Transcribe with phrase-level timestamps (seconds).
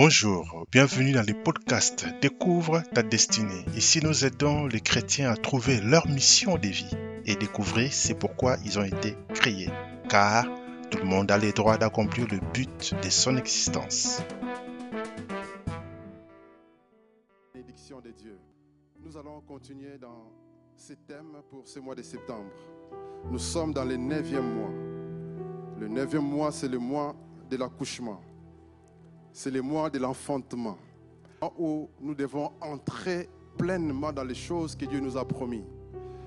[0.00, 3.64] Bonjour, bienvenue dans le podcast Découvre ta destinée.
[3.74, 8.58] Ici, nous aidons les chrétiens à trouver leur mission de vie et découvrir c'est pourquoi
[8.64, 9.72] ils ont été créés.
[10.08, 10.44] Car
[10.92, 14.22] tout le monde a le droit d'accomplir le but de son existence.
[17.52, 18.38] Bénédiction de Dieu.
[19.00, 20.30] Nous allons continuer dans
[20.76, 22.52] ce thème pour ce mois de septembre.
[23.32, 24.70] Nous sommes dans le neuvième mois.
[25.80, 27.16] Le neuvième mois, c'est le mois
[27.50, 28.20] de l'accouchement.
[29.38, 30.76] C'est le mois de l'enfantement,
[31.60, 35.62] où nous devons entrer pleinement dans les choses que Dieu nous a promis.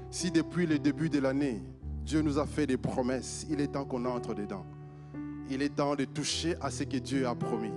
[0.10, 1.62] Si depuis le début de l'année,
[2.06, 4.66] Dieu nous a fait des promesses, il est temps qu'on entre dedans.
[5.50, 7.74] Il est temps de toucher à ce que Dieu a promis.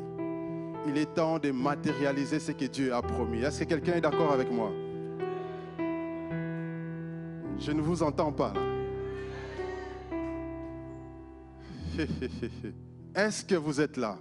[0.87, 3.41] Il est temps de matérialiser ce que Dieu a promis.
[3.41, 4.71] Est-ce que quelqu'un est d'accord avec moi?
[7.59, 8.55] Je ne vous entends pas.
[13.17, 14.17] Est-ce que vous êtes là?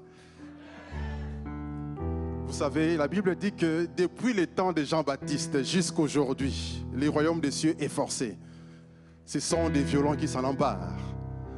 [2.54, 7.42] Vous savez, la Bible dit que depuis le temps de Jean-Baptiste jusqu'à aujourd'hui, le royaume
[7.42, 8.38] des cieux est forcé.
[9.26, 10.94] Ce sont des violents qui s'en emparent.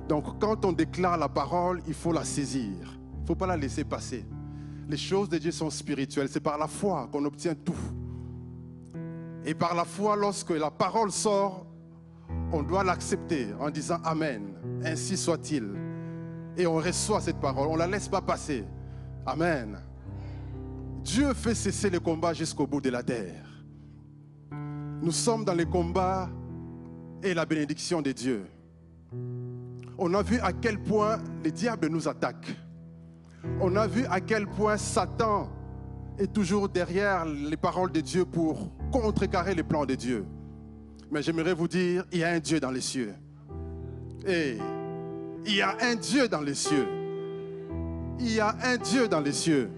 [0.08, 2.98] Donc quand on déclare la parole, il faut la saisir.
[3.18, 4.26] Il ne faut pas la laisser passer.
[4.88, 6.30] Les choses de Dieu sont spirituelles.
[6.30, 7.76] C'est par la foi qu'on obtient tout.
[9.44, 11.66] Et par la foi, lorsque la parole sort,
[12.54, 14.54] on doit l'accepter en disant Amen.
[14.86, 15.74] Ainsi soit-il
[16.56, 17.68] et on reçoit cette parole.
[17.68, 18.64] On ne la laisse pas passer.
[19.26, 19.78] Amen.
[21.06, 23.46] Dieu fait cesser le combat jusqu'au bout de la terre.
[25.04, 26.28] Nous sommes dans le combat
[27.22, 28.48] et la bénédiction de Dieu.
[30.00, 32.58] On a vu à quel point le diable nous attaque.
[33.62, 35.48] On a vu à quel point Satan
[36.18, 40.26] est toujours derrière les paroles de Dieu pour contrecarrer les plans de Dieu.
[41.12, 43.14] Mais j'aimerais vous dire, il y a un Dieu dans les cieux.
[44.26, 44.58] Et
[45.46, 46.88] il y a un Dieu dans les cieux.
[48.20, 49.70] Il y a un Dieu dans les cieux.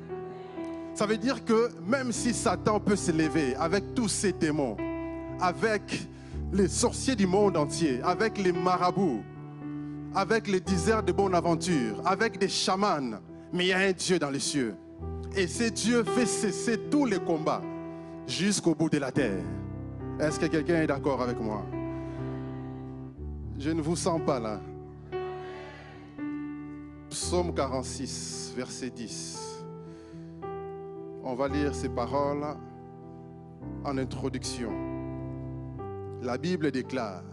[0.97, 4.75] Ça veut dire que même si Satan peut se lever avec tous ses démons,
[5.39, 6.07] avec
[6.51, 9.21] les sorciers du monde entier, avec les marabouts,
[10.15, 13.19] avec les déserts de bonne aventure, avec des chamans,
[13.53, 14.73] mais il y a un Dieu dans les cieux.
[15.35, 17.61] Et ce Dieu fait cesser tous les combats
[18.25, 19.43] jusqu'au bout de la terre.
[20.19, 21.63] Est-ce que quelqu'un est d'accord avec moi?
[23.59, 24.59] Je ne vous sens pas là.
[27.11, 29.46] Psaume 46, verset 10.
[31.29, 32.55] On va lire ces paroles
[33.83, 34.71] en introduction.
[36.21, 37.25] La Bible déclare,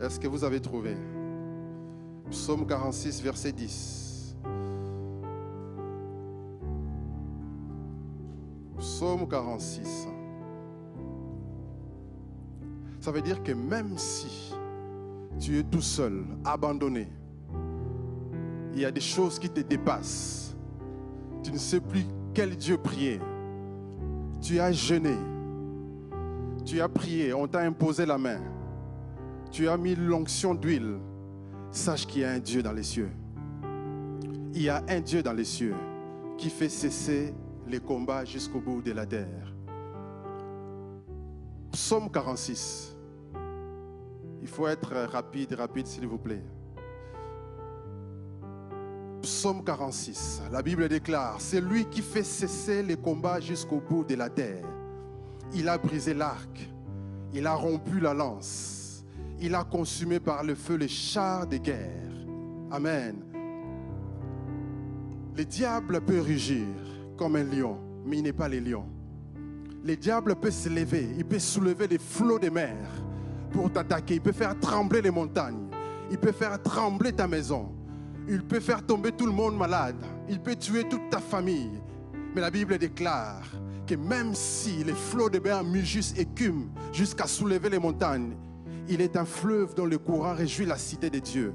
[0.00, 0.96] est-ce que vous avez trouvé?
[2.30, 4.34] Psaume 46, verset 10.
[8.78, 10.08] Psaume 46.
[12.98, 14.54] Ça veut dire que même si
[15.38, 17.12] tu es tout seul, abandonné.
[18.72, 20.49] Il y a des choses qui te dépassent.
[21.42, 23.20] Tu ne sais plus quel Dieu prier.
[24.40, 25.16] Tu as jeûné.
[26.64, 28.40] Tu as prié, on t'a imposé la main.
[29.50, 30.98] Tu as mis l'onction d'huile.
[31.70, 33.10] Sache qu'il y a un Dieu dans les cieux.
[34.54, 35.74] Il y a un Dieu dans les cieux
[36.36, 37.34] qui fait cesser
[37.66, 39.54] les combats jusqu'au bout de la terre.
[41.72, 42.96] Psaume 46.
[44.42, 46.42] Il faut être rapide, rapide, s'il vous plaît.
[49.22, 50.42] Psaume 46.
[50.50, 54.64] La Bible déclare, c'est lui qui fait cesser les combats jusqu'au bout de la terre.
[55.54, 56.70] Il a brisé l'arc.
[57.32, 59.04] Il a rompu la lance.
[59.40, 62.26] Il a consumé par le feu les chars de guerre.
[62.70, 63.16] Amen.
[65.36, 66.66] Le diable peut rugir
[67.16, 68.84] comme un lion, mais il n'est pas le lion.
[69.84, 72.76] Le diable peut se lever, il peut soulever les flots de mer
[73.50, 74.14] pour t'attaquer.
[74.14, 75.68] Il peut faire trembler les montagnes.
[76.10, 77.72] Il peut faire trembler ta maison.
[78.28, 79.96] Il peut faire tomber tout le monde malade.
[80.28, 81.80] Il peut tuer toute ta famille.
[82.34, 83.42] Mais la Bible déclare
[83.86, 88.36] que même si les flots de et écument jusqu'à soulever les montagnes,
[88.88, 91.52] il est un fleuve dont le courant réjouit la cité de Dieu.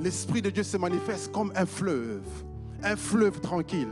[0.00, 2.22] L'Esprit de Dieu se manifeste comme un fleuve,
[2.82, 3.88] un fleuve tranquille.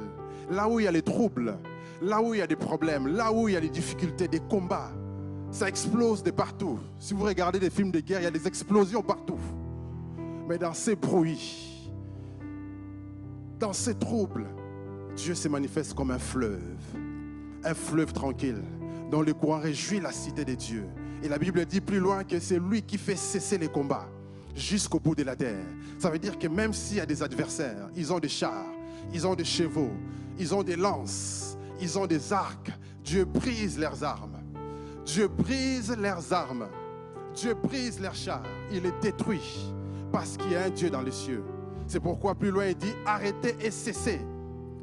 [0.50, 1.58] Là où il y a les troubles,
[2.00, 4.40] là où il y a des problèmes, là où il y a des difficultés, des
[4.40, 4.92] combats,
[5.50, 6.78] ça explose de partout.
[6.98, 9.38] Si vous regardez des films de guerre, il y a des explosions partout.
[10.48, 11.75] Mais dans ces bruits,
[13.58, 14.46] dans ces troubles,
[15.16, 16.60] Dieu se manifeste comme un fleuve,
[17.64, 18.62] un fleuve tranquille,
[19.10, 20.84] dont le courant réjouit la cité de Dieu.
[21.22, 24.08] Et la Bible dit plus loin que c'est lui qui fait cesser les combats
[24.54, 25.64] jusqu'au bout de la terre.
[25.98, 28.66] Ça veut dire que même s'il y a des adversaires, ils ont des chars,
[29.12, 29.92] ils ont des chevaux,
[30.38, 32.70] ils ont des lances, ils ont des arcs,
[33.02, 34.36] Dieu brise leurs armes.
[35.04, 36.66] Dieu brise leurs armes.
[37.34, 38.42] Dieu brise leurs chars.
[38.72, 39.72] Il les détruit
[40.10, 41.44] parce qu'il y a un Dieu dans les cieux.
[41.86, 44.20] C'est pourquoi plus loin il dit, arrêtez et cessez.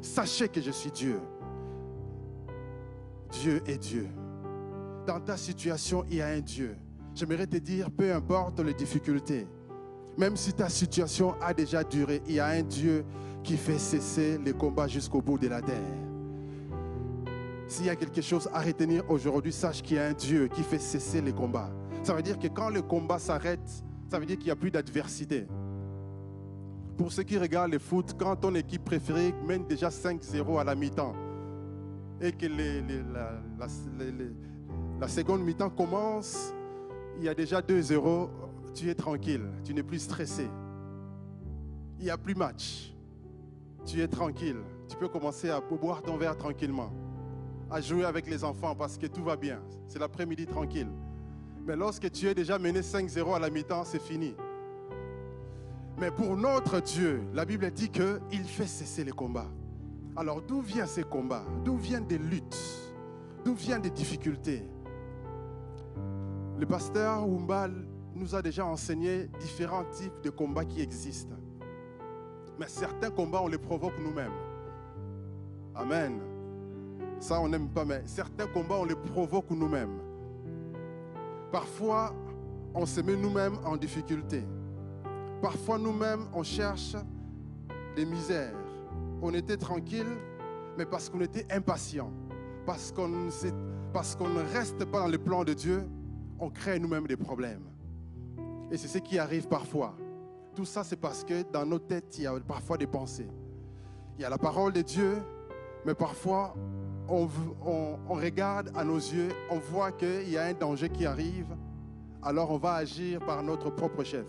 [0.00, 1.20] Sachez que je suis Dieu.
[3.30, 4.08] Dieu est Dieu.
[5.06, 6.76] Dans ta situation, il y a un Dieu.
[7.14, 9.46] J'aimerais te dire, peu importe les difficultés,
[10.16, 13.04] même si ta situation a déjà duré, il y a un Dieu
[13.42, 15.76] qui fait cesser les combats jusqu'au bout de la terre.
[17.66, 20.62] S'il y a quelque chose à retenir aujourd'hui, sache qu'il y a un Dieu qui
[20.62, 21.70] fait cesser les combats.
[22.02, 23.68] Ça veut dire que quand le combat s'arrête,
[24.10, 25.46] ça veut dire qu'il n'y a plus d'adversité.
[26.96, 30.74] Pour ceux qui regardent le foot, quand ton équipe préférée mène déjà 5-0 à la
[30.74, 31.14] mi-temps
[32.20, 32.46] et que
[35.00, 36.54] la, seconde mi-temps commence,
[37.18, 38.28] il y a déjà 2-0,
[38.74, 40.48] tu es tranquille, tu n'es plus stressé.
[41.98, 42.94] Il n'y a plus match.
[43.84, 44.58] Tu es tranquille.
[44.88, 46.92] Tu peux commencer à boire ton verre tranquillement,
[47.70, 49.60] à jouer avec les enfants parce que tout va bien.
[49.88, 50.88] C'est l'après-midi tranquille.
[51.66, 54.34] Mais lorsque tu es déjà mené 5-0 à la mi-temps, c'est fini.
[55.98, 59.50] Mais pour notre Dieu, la Bible dit qu'il fait cesser les combats.
[60.16, 61.44] Alors d'où viennent ces combats?
[61.64, 62.58] D'où viennent des luttes?
[63.44, 64.62] D'où viennent des difficultés?
[66.58, 67.72] Le pasteur Oumbal
[68.14, 71.34] nous a déjà enseigné différents types de combats qui existent.
[72.58, 74.32] Mais certains combats, on les provoque nous-mêmes.
[75.74, 76.20] Amen.
[77.18, 79.98] Ça, on n'aime pas, mais certains combats, on les provoque nous-mêmes.
[81.50, 82.14] Parfois,
[82.74, 84.44] on se met nous-mêmes en difficulté.
[85.44, 86.96] Parfois, nous-mêmes, on cherche
[87.96, 88.56] des misères.
[89.20, 90.06] On était tranquille,
[90.78, 92.10] mais parce qu'on était impatient,
[92.64, 95.86] parce qu'on ne reste pas dans le plan de Dieu,
[96.40, 97.60] on crée nous-mêmes des problèmes.
[98.70, 99.94] Et c'est ce qui arrive parfois.
[100.54, 103.28] Tout ça, c'est parce que dans nos têtes, il y a parfois des pensées.
[104.16, 105.22] Il y a la parole de Dieu,
[105.84, 106.54] mais parfois,
[107.06, 107.28] on,
[108.08, 111.54] regarde à nos yeux, on voit qu'il y a un danger qui arrive,
[112.22, 114.24] alors on va agir par notre propre chef,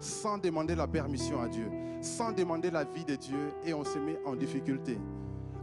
[0.00, 1.68] sans demander la permission à Dieu,
[2.00, 4.98] sans demander la vie de Dieu, et on se met en difficulté.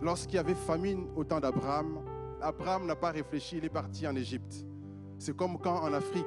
[0.02, 2.00] Lorsqu'il y avait famine au temps d'Abraham,
[2.42, 4.66] Abraham n'a pas réfléchi, il est parti en Égypte.
[5.18, 6.26] C'est comme quand en Afrique,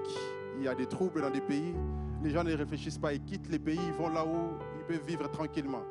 [0.56, 1.74] il y a des troubles dans des pays,
[2.22, 5.06] les gens ne réfléchissent pas, ils quittent les pays, ils vont là où ils peuvent
[5.06, 5.82] vivre tranquillement.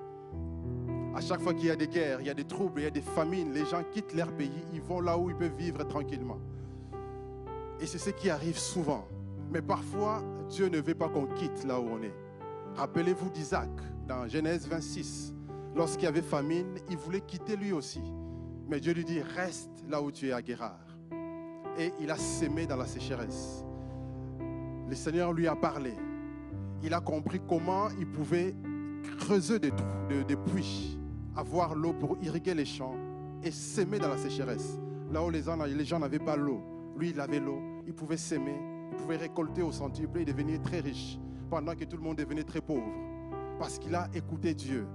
[1.16, 2.88] À chaque fois qu'il y a des guerres, il y a des troubles, il y
[2.88, 5.84] a des famines, les gens quittent leur pays, ils vont là où ils peuvent vivre
[5.88, 6.40] tranquillement.
[7.80, 9.08] Et c'est ce qui arrive souvent.
[9.52, 12.16] Mais parfois, Dieu ne veut pas qu'on quitte là où on est.
[12.76, 13.70] Rappelez-vous d'Isaac
[14.08, 15.34] dans Genèse 26.
[15.76, 18.02] Lorsqu'il y avait famine, il voulait quitter lui aussi.
[18.68, 20.80] Mais Dieu lui dit, reste là où tu es à Guérard.
[21.78, 23.64] Et il a sémé dans la sécheresse.
[24.90, 25.94] Le Seigneur lui a parlé.
[26.82, 28.56] Il a compris comment il pouvait
[29.20, 29.72] creuser des,
[30.28, 30.98] des puits
[31.38, 32.96] avoir l'eau pour irriguer les champs
[33.44, 34.80] et s'aimer dans la sécheresse.
[35.12, 35.44] Là où les
[35.86, 36.62] gens n'avaient pas l'eau,
[36.98, 37.62] lui, il avait l'eau.
[37.86, 38.60] Il pouvait s'aimer,
[38.98, 41.20] pouvait récolter au centuple et devenir très riche,
[41.50, 42.92] pendant que tout le monde devenait très pauvre.
[43.60, 44.88] Parce qu'il a écouté Dieu.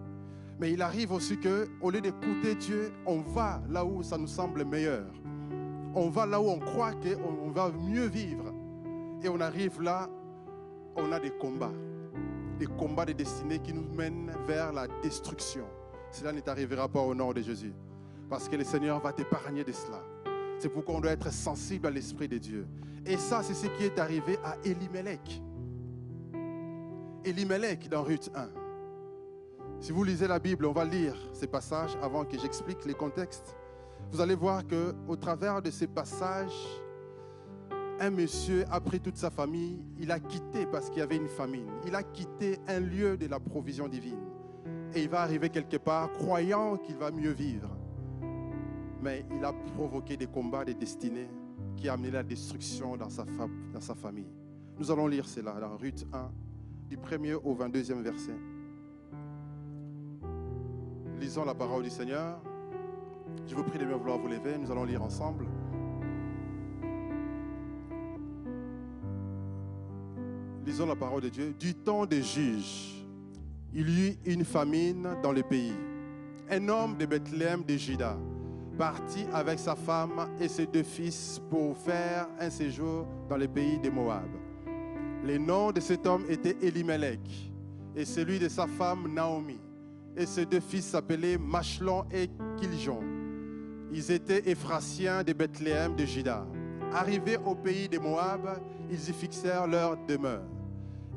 [0.60, 4.26] Mais il arrive aussi que, au lieu d'écouter Dieu, on va là où ça nous
[4.26, 5.06] semble meilleur.
[5.94, 8.52] On va là où on croit qu'on va mieux vivre.
[9.22, 10.08] Et on arrive là,
[10.96, 11.72] on a des combats.
[12.58, 15.64] Des combats de destinée qui nous mènent vers la destruction
[16.12, 17.72] cela ne t'arrivera pas au nom de Jésus.
[18.28, 20.02] Parce que le Seigneur va t'épargner de cela.
[20.62, 22.68] C'est pourquoi on doit être sensible à l'Esprit de Dieu.
[23.04, 25.42] Et ça, c'est ce qui est arrivé à Elimelech.
[27.24, 28.48] Elimelech dans Ruth 1.
[29.80, 33.56] Si vous lisez la Bible, on va lire ces passages avant que j'explique les contextes.
[34.12, 36.54] Vous allez voir que au travers de ces passages,
[37.98, 41.26] un monsieur a pris toute sa famille, il a quitté parce qu'il y avait une
[41.26, 41.66] famine.
[41.88, 44.22] Il a quitté un lieu de la provision divine
[44.94, 47.81] et il va arriver quelque part croyant qu'il va mieux vivre.
[49.02, 51.28] Mais il a provoqué des combats, des destinées
[51.76, 53.24] qui ont amené la destruction dans sa,
[53.72, 54.30] dans sa famille.
[54.78, 56.30] Nous allons lire cela dans Ruth 1,
[56.88, 58.36] du 1er au 22e verset.
[61.20, 62.40] Lisons la parole du Seigneur.
[63.46, 65.46] Je vous prie de bien vouloir vous lever, nous allons lire ensemble.
[70.64, 71.54] Lisons la parole de Dieu.
[71.58, 73.02] Du temps des juges
[73.74, 75.72] il y eut une famine dans le pays.
[76.50, 78.18] Un homme de Bethléem de Juda
[78.72, 83.78] partit avec sa femme et ses deux fils pour faire un séjour dans le pays
[83.78, 84.28] de Moab.
[85.24, 87.52] Le nom de cet homme était Elimelech
[87.94, 89.60] et celui de sa femme Naomi.
[90.16, 93.00] Et ses deux fils s'appelaient Machlon et Kiljon.
[93.92, 96.46] Ils étaient Ephrasiens de Bethléem de Juda.
[96.92, 98.60] Arrivés au pays de Moab,
[98.90, 100.44] ils y fixèrent leur demeure.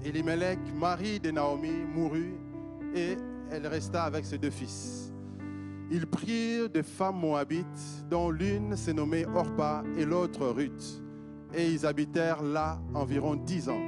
[0.03, 2.35] Elimelech, mari de Naomi, mourut
[2.93, 3.17] et
[3.51, 5.04] elle resta avec ses deux fils.
[5.91, 11.03] Ils prirent des femmes moabites, dont l'une s'est nommée Orpa et l'autre Ruth,
[11.53, 13.83] et ils habitèrent là environ dix ans.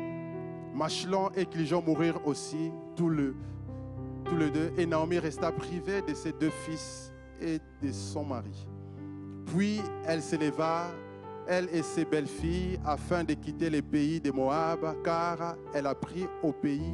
[0.76, 6.52] Machlon et Clijon mourirent aussi tous, les deux, et Naomi resta privée de ses deux
[6.52, 7.12] fils
[7.42, 8.68] et de son mari.
[9.48, 10.92] Puis elle s'éleva,
[11.48, 16.28] elle et ses belles-filles, afin de quitter les pays de Moab, car elle a pris
[16.44, 16.94] au pays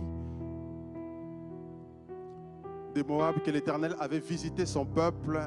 [2.94, 5.40] de Moab que l'Éternel avait visité son peuple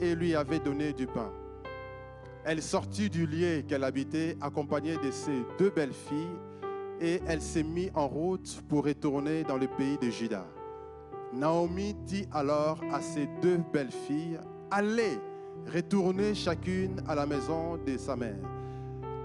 [0.00, 1.30] et lui avait donné du pain.
[2.44, 6.38] Elle sortit du lieu qu'elle habitait, accompagnée de ses deux belles-filles,
[7.00, 10.46] et elle s'est mise en route pour retourner dans le pays de Juda.
[11.32, 14.38] Naomi dit alors à ses deux belles-filles,
[14.70, 15.18] Allez,
[15.72, 18.38] retournez chacune à la maison de sa mère.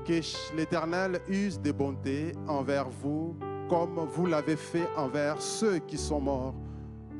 [0.06, 3.36] Que l'Éternel use de bonté envers vous,
[3.70, 6.56] comme vous l'avez fait envers ceux qui sont morts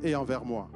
[0.02, 0.68] et envers moi.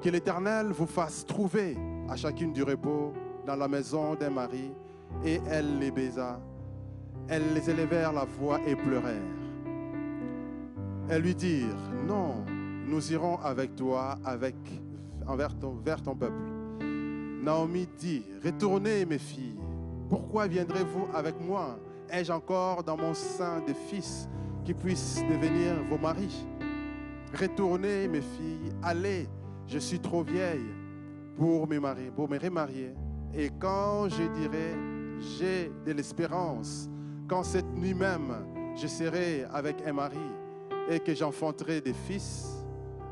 [0.00, 1.76] Que l'Éternel vous fasse trouver
[2.08, 3.12] à chacune du repos
[3.46, 4.72] dans la maison d'un mari.
[5.24, 6.40] Et elle les baisa.
[7.28, 9.22] Elles les élevèrent la voix et pleurèrent.
[11.08, 12.44] Elles lui dirent, non,
[12.86, 14.56] nous irons avec toi, avec,
[15.26, 16.42] envers ton, vers ton peuple.
[17.42, 19.58] Naomi dit, retournez mes filles,
[20.08, 21.78] pourquoi viendrez-vous avec moi?
[22.10, 24.28] Ai-je encore dans mon sein des fils
[24.64, 26.46] qui puissent devenir vos maris?
[27.38, 29.26] Retournez mes filles, allez,
[29.66, 30.74] je suis trop vieille
[31.36, 32.94] pour me marier, pour me remarier.
[33.34, 34.76] Et quand je dirai,
[35.18, 36.90] j'ai de l'espérance,
[37.28, 38.34] quand cette nuit même
[38.76, 40.18] je serai avec un mari
[40.90, 42.66] et que j'enfanterai des fils,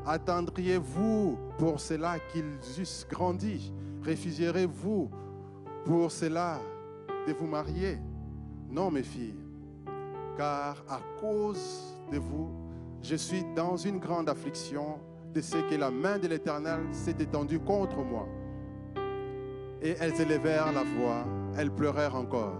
[0.05, 3.73] attendriez-vous pour cela qu'ils eussent grandi?
[4.05, 5.09] Refusierez-vous
[5.85, 6.59] pour cela
[7.27, 7.97] de vous marier?
[8.69, 9.39] Non, mes filles,
[10.37, 12.51] car à cause de vous,
[13.01, 14.99] je suis dans une grande affliction
[15.33, 18.27] de ce que la main de l'Éternel s'est étendue contre moi.
[19.81, 21.25] Et elles élevèrent la voix,
[21.57, 22.57] elles pleurèrent encore.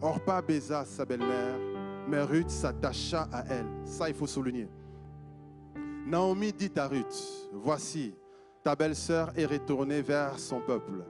[0.00, 1.58] Orpa baisa sa belle-mère,
[2.08, 3.66] mais Ruth s'attacha à elle.
[3.84, 4.68] Ça, il faut souligner.
[6.06, 8.14] Naomi dit à Ruth, voici,
[8.62, 11.04] ta belle-sœur est retournée vers son peuple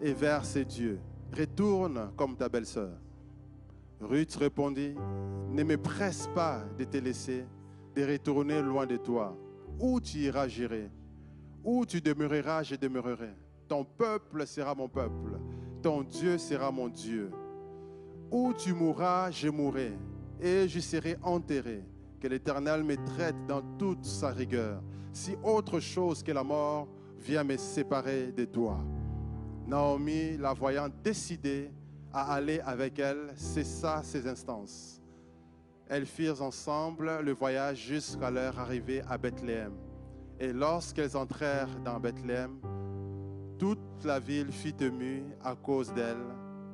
[0.00, 1.00] et vers ses dieux.
[1.36, 2.92] Retourne comme ta belle-sœur.
[4.00, 4.94] Ruth répondit,
[5.50, 7.44] ne me presse pas de te laisser,
[7.98, 9.36] de retourner loin de toi.
[9.80, 10.88] Où tu iras, j'irai.
[11.64, 13.34] Où tu demeureras, je demeurerai.
[13.66, 15.40] Ton peuple sera mon peuple.
[15.82, 17.30] Ton Dieu sera mon Dieu.
[18.30, 19.92] Où tu mourras, je mourrai.
[20.40, 21.82] Et je serai enterré.
[22.20, 24.80] Que l'Éternel me traite dans toute sa rigueur.
[25.12, 26.86] Si autre chose que la mort
[27.18, 28.78] vient me séparer de toi.
[29.66, 31.72] Naomi, la voyant décidée
[32.12, 34.97] à aller avec elle, cessa ses instances.
[35.88, 39.72] Elles firent ensemble le voyage jusqu'à leur arrivée à Bethléem.
[40.38, 42.60] Et lorsqu'elles entrèrent dans Bethléem,
[43.58, 46.24] toute la ville fut émue à cause d'elle.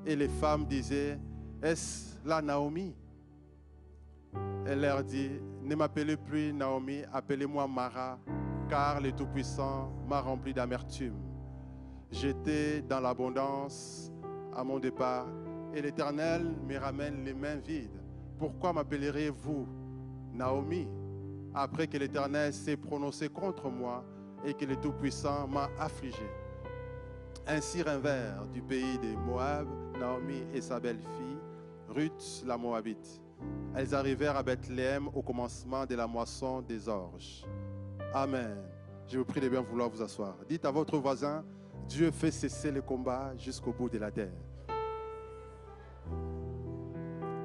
[0.04, 1.18] Et les femmes disaient,
[1.62, 2.94] Est-ce la Naomi?
[4.66, 5.30] Elle leur dit,
[5.62, 8.18] Ne m'appelez plus Naomi, appelez-moi Mara,
[8.68, 11.16] car le Tout-Puissant m'a rempli d'amertume.
[12.10, 14.10] J'étais dans l'abondance
[14.54, 15.26] à mon départ,
[15.72, 18.03] et l'Éternel me ramène les mains vides.
[18.38, 19.66] Pourquoi m'appellerez-vous
[20.32, 20.88] Naomi,
[21.54, 24.04] après que l'Éternel s'est prononcé contre moi
[24.44, 26.26] et que le Tout-Puissant m'a affligé?
[27.46, 31.38] Ainsi vers du pays de Moab, Naomi et sa belle-fille,
[31.88, 33.20] Ruth la Moabite.
[33.74, 37.44] Elles arrivèrent à Bethléem au commencement de la moisson des orges.
[38.12, 38.56] Amen.
[39.06, 40.36] Je vous prie de bien vouloir vous asseoir.
[40.48, 41.44] Dites à votre voisin,
[41.86, 44.32] Dieu fait cesser le combat jusqu'au bout de la terre.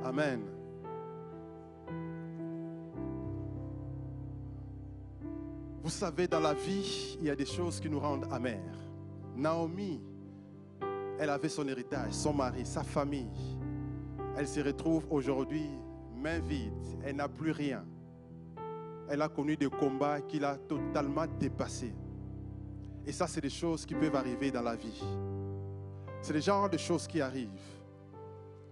[0.04, 0.42] Amen.
[5.90, 8.78] Vous savez, dans la vie, il y a des choses qui nous rendent amers.
[9.36, 10.00] Naomi,
[11.20, 13.58] elle avait son héritage, son mari, sa famille.
[14.38, 15.68] Elle se retrouve aujourd'hui
[16.16, 16.74] main vide.
[17.04, 17.84] Elle n'a plus rien.
[19.10, 21.96] Elle a connu des combats qu'il a totalement dépassés.
[23.08, 25.04] Et ça, c'est des choses qui peuvent arriver dans la vie.
[26.22, 27.50] C'est le genre de choses qui arrivent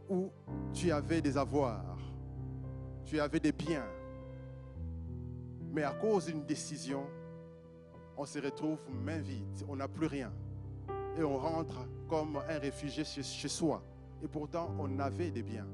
[0.07, 0.29] où
[0.71, 1.97] tu avais des avoirs,
[3.05, 3.87] tu avais des biens,
[5.71, 7.05] mais à cause d'une décision,
[8.17, 10.31] on se retrouve main vide, on n'a plus rien
[11.17, 13.83] et on rentre comme un réfugié chez, soi.
[14.23, 15.67] Et pourtant, on avait des biens.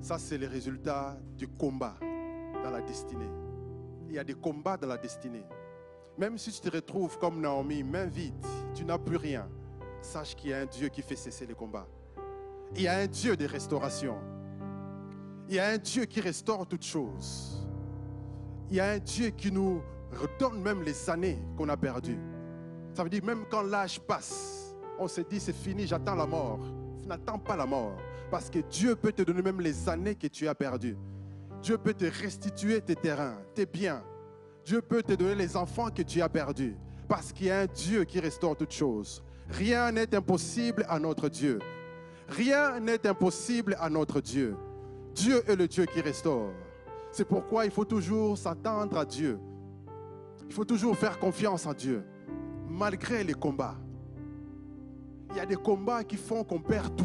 [0.00, 1.94] Ça, c'est le résultat du combat
[2.62, 3.30] dans la destinée.
[4.08, 5.44] Il y a des combats dans la destinée.
[6.16, 8.34] Même si tu te retrouves comme Naomi, main vide,
[8.74, 9.48] tu n'as plus rien,
[10.00, 11.86] sache qu'il y a un Dieu qui fait cesser les combats.
[12.74, 14.16] Il y a un Dieu de restauration.
[15.48, 17.66] Il y a un Dieu qui restaure toutes choses.
[18.70, 19.80] Il y a un Dieu qui nous
[20.12, 22.18] redonne même les années qu'on a perdues.
[22.92, 26.60] Ça veut dire même quand l'âge passe, on se dit c'est fini, j'attends la mort.
[27.06, 27.96] N'attends pas la mort.
[28.30, 30.98] Parce que Dieu peut te donner même les années que tu as perdues.
[31.62, 34.02] Dieu peut te restituer tes terrains, tes biens.
[34.66, 36.76] Dieu peut te donner les enfants que tu as perdus.
[37.08, 39.22] Parce qu'il y a un Dieu qui restaure toutes choses.
[39.48, 41.58] Rien n'est impossible à notre Dieu.
[42.28, 44.54] Rien n'est impossible à notre Dieu.
[45.18, 46.52] Dieu est le Dieu qui restaure.
[47.10, 49.40] C'est pourquoi il faut toujours s'attendre à Dieu.
[50.46, 52.04] Il faut toujours faire confiance en Dieu,
[52.68, 53.76] malgré les combats.
[55.30, 57.04] Il y a des combats qui font qu'on perd tout.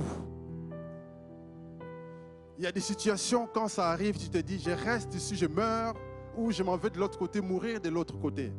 [2.59, 5.47] Il y a des situations, quand ça arrive, tu te dis, je reste ici, je
[5.47, 5.95] meurs,
[6.37, 8.53] ou je m'en vais de l'autre côté, mourir de l'autre côté.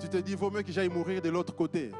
[0.00, 1.92] Tu te dis, vaut mieux que j'aille mourir de l'autre côté.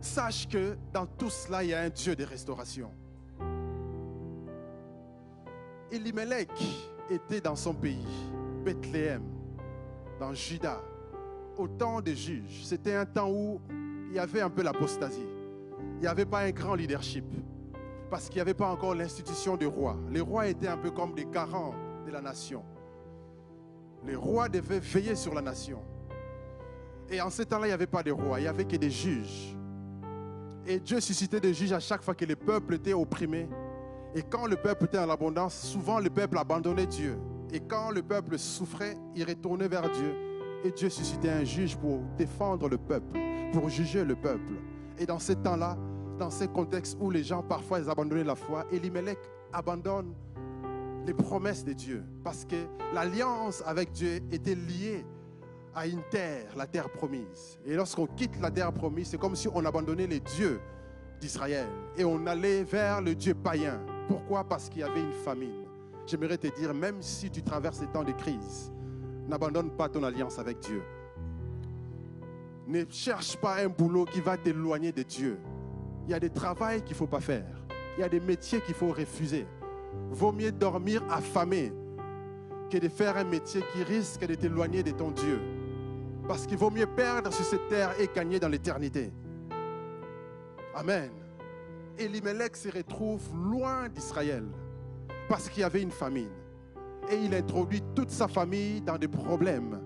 [0.00, 2.90] Sache que dans tout cela, il y a un Dieu de restauration.
[5.92, 6.50] Elimelech
[7.10, 8.06] était dans son pays,
[8.64, 9.22] Bethléem,
[10.18, 10.80] dans Juda,
[11.56, 12.64] au temps des juges.
[12.64, 13.60] C'était un temps où
[14.10, 15.26] il y avait un peu l'apostasie.
[15.96, 17.24] Il n'y avait pas un grand leadership.
[18.10, 19.96] Parce qu'il n'y avait pas encore l'institution des rois.
[20.10, 22.64] Les rois étaient un peu comme des garants de la nation.
[24.04, 25.80] Les rois devaient veiller sur la nation.
[27.08, 28.90] Et en ce temps-là, il n'y avait pas de rois, il n'y avait que des
[28.90, 29.56] juges.
[30.66, 33.48] Et Dieu suscitait des juges à chaque fois que le peuple était opprimé.
[34.14, 37.16] Et quand le peuple était en abondance, souvent le peuple abandonnait Dieu.
[37.52, 40.14] Et quand le peuple souffrait, il retournait vers Dieu.
[40.64, 43.18] Et Dieu suscitait un juge pour défendre le peuple,
[43.52, 44.52] pour juger le peuple.
[44.98, 45.76] Et dans ce temps-là,
[46.18, 49.18] dans ces contextes où les gens parfois ils abandonnaient la foi, Elimelech
[49.52, 50.12] abandonne
[51.06, 52.04] les promesses de Dieu.
[52.22, 55.04] Parce que l'alliance avec Dieu était liée
[55.74, 57.58] à une terre, la terre promise.
[57.64, 60.60] Et lorsqu'on quitte la terre promise, c'est comme si on abandonnait les dieux
[61.20, 63.80] d'Israël et on allait vers le Dieu païen.
[64.10, 64.42] Pourquoi?
[64.42, 65.64] Parce qu'il y avait une famine.
[66.04, 68.72] J'aimerais te dire, même si tu traverses des temps de crise,
[69.28, 70.82] n'abandonne pas ton alliance avec Dieu.
[72.66, 75.38] Ne cherche pas un boulot qui va t'éloigner de Dieu.
[76.08, 77.46] Il y a des travaux qu'il ne faut pas faire.
[77.96, 79.46] Il y a des métiers qu'il faut refuser.
[80.10, 81.72] Vaut mieux dormir affamé
[82.68, 85.40] que de faire un métier qui risque de t'éloigner de ton Dieu.
[86.26, 89.12] Parce qu'il vaut mieux perdre sur cette terre et gagner dans l'éternité.
[90.74, 91.19] Amen.
[91.98, 94.44] Elimelech se retrouve loin d'Israël
[95.28, 96.30] parce qu'il y avait une famine.
[97.10, 99.80] Et il introduit toute sa famille dans des problèmes.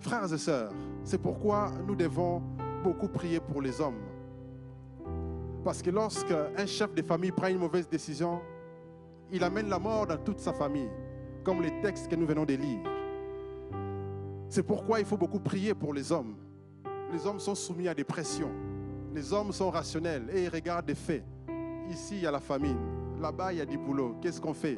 [0.00, 2.42] Frères et sœurs, c'est pourquoi nous devons
[2.82, 4.02] beaucoup prier pour les hommes.
[5.64, 8.40] Parce que lorsque un chef de famille prend une mauvaise décision,
[9.32, 10.90] il amène la mort dans toute sa famille,
[11.42, 12.80] comme les textes que nous venons de lire.
[14.48, 16.36] C'est pourquoi il faut beaucoup prier pour les hommes.
[17.12, 18.52] Les hommes sont soumis à des pressions.
[19.14, 21.24] Les hommes sont rationnels et ils regardent des faits.
[21.88, 22.76] Ici, il y a la famine.
[23.20, 24.16] Là-bas, il y a du boulot.
[24.20, 24.76] Qu'est-ce qu'on fait?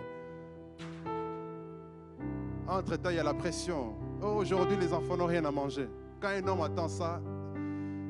[2.68, 3.94] Entre-temps, il y a la pression.
[4.22, 5.88] Oh, aujourd'hui, les enfants n'ont rien à manger.
[6.20, 7.20] Quand un homme attend ça,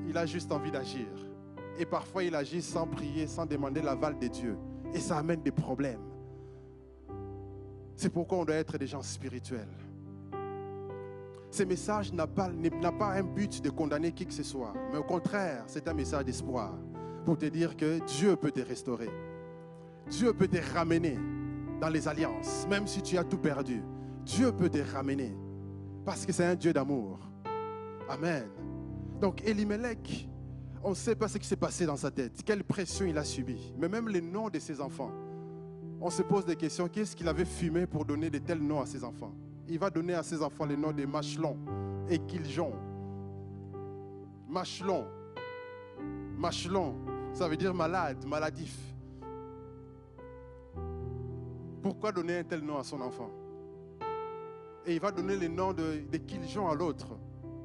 [0.08, 1.06] il a juste envie d'agir.
[1.78, 4.56] Et parfois, il agit sans prier, sans demander l'aval de Dieu.
[4.94, 6.00] Et ça amène des problèmes.
[7.94, 9.68] C'est pourquoi on doit être des gens spirituels.
[11.50, 15.64] Ce message n'a pas, un but de condamner qui que ce soit, mais au contraire,
[15.66, 16.74] c'est un message d'espoir
[17.24, 19.11] pour te dire que Dieu peut te restaurer.
[20.09, 21.18] Dieu peut te ramener
[21.80, 23.82] dans les alliances, même si tu as tout perdu.
[24.24, 25.37] Dieu peut te ramener
[26.04, 27.18] parce que c'est un Dieu d'amour.
[28.09, 28.48] Amen.
[29.20, 30.28] Donc Elimelech,
[30.82, 33.24] on ne sait pas ce qui s'est passé dans sa tête, quelle pression il a
[33.24, 35.11] subi, mais même les noms de ses enfants.
[36.00, 38.87] On se pose des questions, qu'est-ce qu'il avait fumé pour donner de tels noms à
[38.87, 39.32] ses enfants?
[39.68, 41.57] Il va donner à ses enfants le nom de Machelon
[42.09, 42.72] et Kiljon.
[44.48, 45.07] Machelon.
[46.38, 46.94] Machelon,
[47.33, 48.76] ça veut dire malade, maladif.
[51.83, 53.31] Pourquoi donner un tel nom à son enfant?
[54.85, 57.18] Et il va donner le nom de, de Kiljon à l'autre.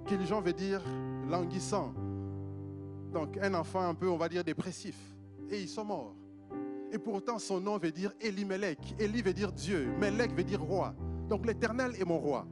[0.08, 0.82] Kiljon veut dire
[1.30, 1.94] languissant.
[3.14, 4.98] Donc un enfant un peu, on va dire, dépressif.
[5.50, 6.16] Et ils sont morts.
[6.92, 8.96] Et pourtant son nom veut dire Elimelech.
[9.00, 9.94] Eli veut dire Dieu.
[10.00, 10.94] Melech veut dire roi.
[11.32, 12.46] Donc l'Éternel est mon roi.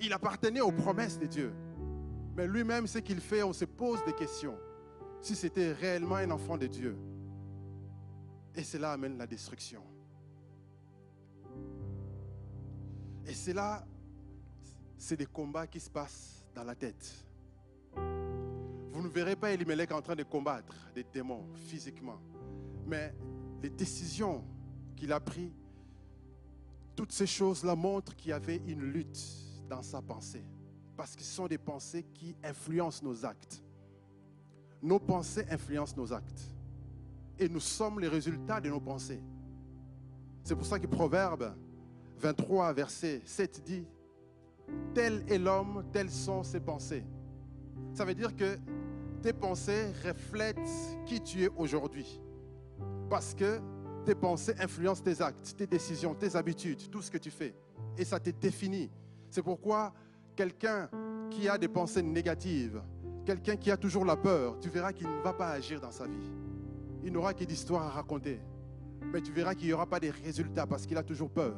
[0.00, 1.50] Il appartenait aux promesses de Dieu.
[2.36, 4.58] Mais lui-même, ce qu'il fait, on se pose des questions.
[5.22, 6.94] Si c'était réellement un enfant de Dieu.
[8.54, 9.82] Et cela amène la destruction.
[13.26, 13.82] Et cela,
[14.98, 17.24] c'est des combats qui se passent dans la tête.
[17.94, 22.20] Vous ne verrez pas Elimelech en train de combattre des démons physiquement.
[22.86, 23.14] Mais
[23.62, 24.44] les décisions
[24.94, 25.57] qu'il a prises
[26.98, 29.24] toutes ces choses-là montrent qu'il y avait une lutte
[29.70, 30.42] dans sa pensée.
[30.96, 33.62] Parce que ce sont des pensées qui influencent nos actes.
[34.82, 36.50] Nos pensées influencent nos actes.
[37.38, 39.22] Et nous sommes les résultats de nos pensées.
[40.42, 41.54] C'est pour ça que Proverbe
[42.18, 43.86] 23, verset 7 dit,
[44.92, 47.04] Tel est l'homme, telles sont ses pensées.
[47.94, 48.58] Ça veut dire que
[49.22, 50.58] tes pensées reflètent
[51.06, 52.20] qui tu es aujourd'hui.
[53.08, 53.60] Parce que
[54.08, 57.54] tes pensées influencent tes actes, tes décisions, tes habitudes, tout ce que tu fais.
[57.98, 58.90] Et ça te définit.
[59.28, 59.92] C'est pourquoi
[60.34, 60.88] quelqu'un
[61.28, 62.80] qui a des pensées négatives,
[63.26, 66.06] quelqu'un qui a toujours la peur, tu verras qu'il ne va pas agir dans sa
[66.06, 66.32] vie.
[67.04, 68.40] Il n'aura que d'histoires à raconter.
[69.12, 71.54] Mais tu verras qu'il n'y aura pas de résultats parce qu'il a toujours peur.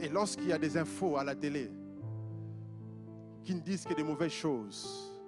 [0.00, 1.70] Et lorsqu'il y a des infos à la télé
[3.44, 5.20] qui ne disent que des mauvaises choses,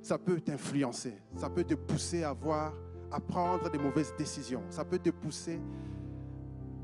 [0.00, 2.72] ça peut t'influencer, ça peut te pousser à voir,
[3.14, 5.60] à prendre des mauvaises décisions, ça peut te pousser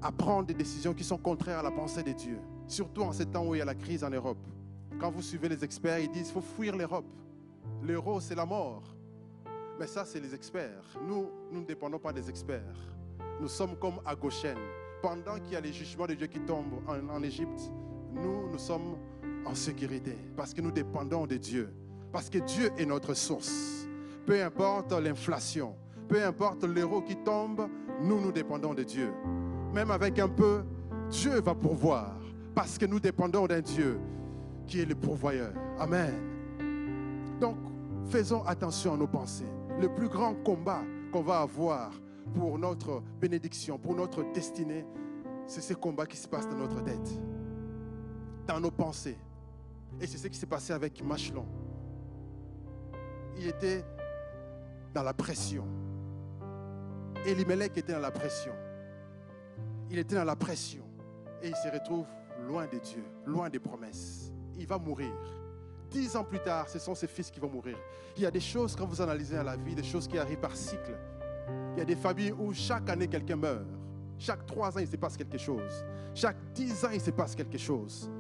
[0.01, 2.39] à prendre des décisions qui sont contraires à la pensée de Dieu.
[2.69, 4.39] Surtout en ces temps où il y a la crise en Europe.
[5.01, 7.05] Quand vous suivez les experts, ils disent qu'il faut fuir l'Europe.
[7.83, 8.85] L'euro, c'est la mort.
[9.79, 10.85] Mais ça, c'est les experts.
[11.05, 12.79] Nous, nous ne dépendons pas des experts.
[13.41, 14.57] Nous sommes comme à Goshen.
[15.03, 17.73] Pendant qu'il y a les jugements de Dieu qui tombent en, en Égypte,
[18.13, 18.97] nous, nous sommes
[19.45, 21.75] en sécurité parce que nous dépendons de Dieu.
[22.13, 23.89] Parce que Dieu est notre source.
[24.27, 25.75] Peu importe l'inflation,
[26.11, 27.69] peu importe l'euro qui tombe,
[28.03, 29.13] nous, nous dépendons de Dieu.
[29.73, 30.65] Même avec un peu,
[31.09, 32.17] Dieu va pourvoir
[32.53, 34.01] parce que nous dépendons d'un Dieu
[34.67, 35.53] qui est le pourvoyeur.
[35.79, 36.13] Amen.
[37.41, 37.57] Donc,
[38.09, 39.47] faisons attention à nos pensées.
[39.81, 41.93] Le plus grand combat qu'on va avoir
[42.35, 44.85] pour notre bénédiction, pour notre destinée,
[45.47, 47.21] c'est ce combat qui se passe dans notre tête,
[48.49, 49.17] dans nos pensées.
[50.01, 51.47] Et c'est ce qui s'est passé avec Machelon.
[53.39, 53.85] Il était
[54.93, 55.65] dans la pression.
[57.27, 58.53] Elimelech était dans la pression.
[59.91, 60.85] Il était dans la pression.
[61.43, 62.07] Et il se retrouve
[62.47, 64.33] loin de Dieu, loin des promesses.
[64.59, 65.13] Il va mourir.
[65.91, 67.77] Dix ans plus tard, ce sont ses fils qui vont mourir.
[68.17, 70.39] Il y a des choses, quand vous analysez à la vie, des choses qui arrivent
[70.39, 70.97] par cycle.
[71.75, 73.67] Il y a des familles où chaque année, quelqu'un meurt.
[74.19, 75.85] Chaque trois ans, il se passe quelque chose.
[76.15, 78.11] Chaque dix ans, il se passe quelque chose.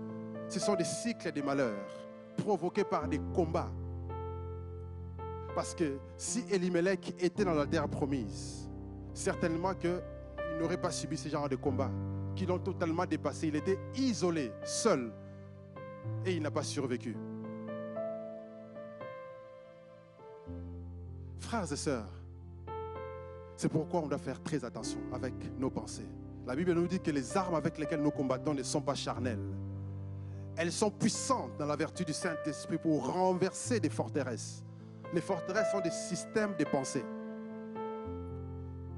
[0.48, 1.86] Ce sont des cycles des malheurs
[2.36, 3.70] provoqués par des combats.
[5.54, 8.69] Parce que si Elimelech était dans la terre promise,
[9.14, 10.00] certainement qu'il
[10.58, 11.90] n'aurait pas subi ce genre de combats
[12.34, 13.48] qui l'ont totalement dépassé.
[13.48, 15.12] Il était isolé, seul,
[16.24, 17.16] et il n'a pas survécu.
[21.38, 22.08] Frères et sœurs,
[23.56, 26.08] c'est pourquoi on doit faire très attention avec nos pensées.
[26.46, 29.38] La Bible nous dit que les armes avec lesquelles nous combattons ne sont pas charnelles.
[30.56, 34.62] Elles sont puissantes dans la vertu du Saint-Esprit pour renverser des forteresses.
[35.12, 37.04] Les forteresses sont des systèmes de pensée.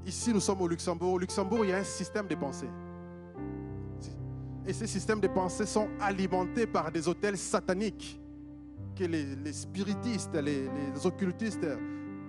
[0.05, 1.13] Ici, nous sommes au Luxembourg.
[1.13, 2.69] Au Luxembourg, il y a un système de pensée.
[4.65, 8.19] Et ces systèmes de pensée sont alimentés par des hôtels sataniques
[8.95, 10.69] que les, spiritistes, les,
[11.05, 11.67] occultistes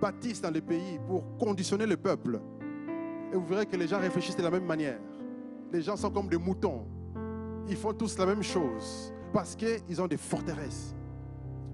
[0.01, 2.41] bâtissent dans les pays pour conditionner le peuple.
[3.33, 4.99] Et vous verrez que les gens réfléchissent de la même manière.
[5.73, 6.87] Les gens sont comme des moutons.
[7.69, 10.95] Ils font tous la même chose parce qu'ils ont des forteresses.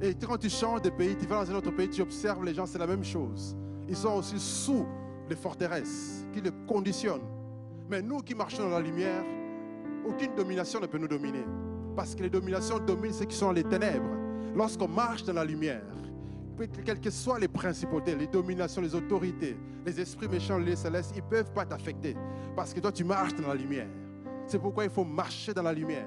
[0.00, 2.54] Et quand tu changes de pays, tu vas dans un autre pays, tu observes les
[2.54, 3.54] gens, c'est la même chose.
[3.86, 4.86] Ils sont aussi sous
[5.30, 7.26] les forteresses qui les conditionnent.
[7.88, 9.24] Mais nous qui marchons dans la lumière,
[10.04, 11.44] aucune domination ne peut nous dominer.
[11.96, 14.10] Parce que les dominations dominent ceux qui sont les ténèbres.
[14.54, 15.82] Lorsqu'on marche dans la lumière,
[16.84, 21.22] quelles que soient les principautés, les dominations, les autorités, les esprits méchants, les célestes, ils
[21.22, 22.16] ne peuvent pas t'affecter.
[22.54, 23.88] Parce que toi, tu marches dans la lumière.
[24.46, 26.06] C'est pourquoi il faut marcher dans la lumière.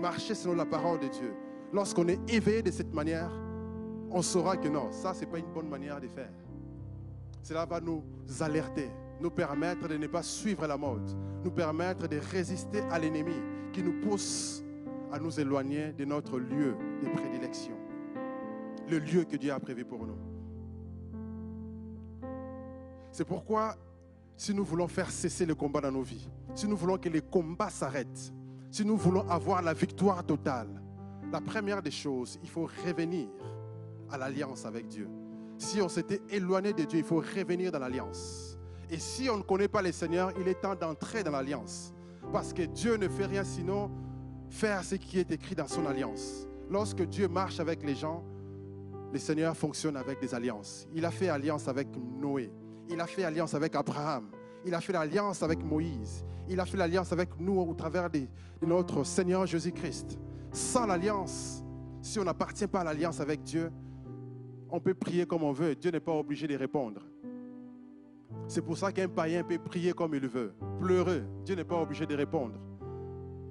[0.00, 1.34] Marcher selon la parole de Dieu.
[1.72, 3.30] Lorsqu'on est éveillé de cette manière,
[4.10, 6.30] on saura que non, ça, ce n'est pas une bonne manière de faire.
[7.42, 8.02] Cela va nous
[8.40, 11.10] alerter, nous permettre de ne pas suivre la mode,
[11.44, 13.34] nous permettre de résister à l'ennemi
[13.72, 14.62] qui nous pousse
[15.10, 17.76] à nous éloigner de notre lieu de prédilection,
[18.88, 20.16] le lieu que Dieu a prévu pour nous.
[23.10, 23.76] C'est pourquoi,
[24.36, 27.20] si nous voulons faire cesser le combat dans nos vies, si nous voulons que les
[27.20, 28.32] combats s'arrêtent,
[28.70, 30.80] si nous voulons avoir la victoire totale,
[31.30, 33.28] la première des choses, il faut revenir
[34.10, 35.08] à l'alliance avec Dieu.
[35.62, 38.58] Si on s'était éloigné de Dieu, il faut revenir dans l'alliance.
[38.90, 41.94] Et si on ne connaît pas le Seigneur, il est temps d'entrer dans l'alliance.
[42.32, 43.88] Parce que Dieu ne fait rien sinon
[44.50, 46.48] faire ce qui est écrit dans son alliance.
[46.68, 48.24] Lorsque Dieu marche avec les gens,
[49.12, 50.88] le Seigneur fonctionne avec des alliances.
[50.92, 52.52] Il a fait alliance avec Noé.
[52.90, 54.30] Il a fait alliance avec Abraham.
[54.66, 56.24] Il a fait l'alliance avec Moïse.
[56.48, 58.22] Il a fait l'alliance avec nous au travers de,
[58.62, 60.18] notre Seigneur Jésus-Christ.
[60.50, 61.62] Sans l'alliance,
[62.00, 63.70] si on n'appartient pas à l'alliance avec Dieu,
[64.72, 65.74] on peut prier comme on veut.
[65.76, 67.02] Dieu n'est pas obligé de répondre.
[68.48, 71.22] C'est pour ça qu'un païen peut prier comme il veut, pleurer.
[71.44, 72.58] Dieu n'est pas obligé de répondre.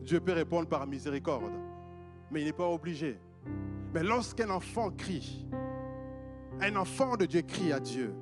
[0.02, 1.54] Dieu peut répondre par miséricorde,
[2.32, 3.20] mais il n'est pas obligé.
[3.94, 5.46] Mais lorsqu'un enfant crie,
[6.60, 8.14] un enfant de Dieu crie à Dieu,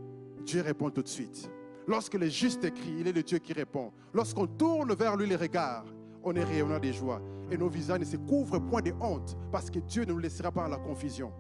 [0.46, 1.50] Dieu répond tout de suite.
[1.88, 3.94] Lorsque le juste crie, il est le Dieu qui répond.
[4.14, 5.86] Lorsqu'on tourne vers lui les regards,
[6.22, 7.22] on est rayonnant de joie.
[7.50, 10.52] Et nos visages ne se couvrent point de honte, parce que Dieu ne nous laissera
[10.52, 11.32] pas à la confusion.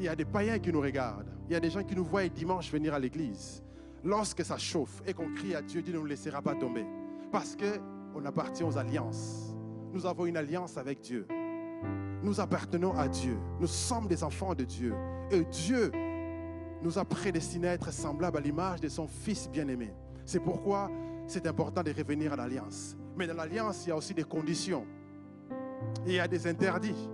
[0.00, 1.28] Il y a des païens qui nous regardent.
[1.46, 3.62] Il y a des gens qui nous voient dimanche venir à l'église.
[4.02, 6.86] lorsque ça chauffe et qu'on crie à Dieu, Dieu ne nous laissera pas tomber.
[7.30, 9.54] Parce qu'on appartient aux alliances.
[9.92, 11.26] Nous avons une alliance avec Dieu.
[12.22, 13.36] Nous appartenons à Dieu.
[13.60, 14.94] Nous sommes des enfants de Dieu.
[15.30, 15.92] Et Dieu
[16.82, 19.92] nous a prédestinés à être semblables à l'image de son Fils bien-aimé.
[20.24, 20.90] C'est pourquoi
[21.26, 22.96] c'est important de revenir à l'alliance.
[23.18, 24.86] Mais dans l'alliance, il y a aussi des conditions.
[26.06, 27.10] il y a des interdits.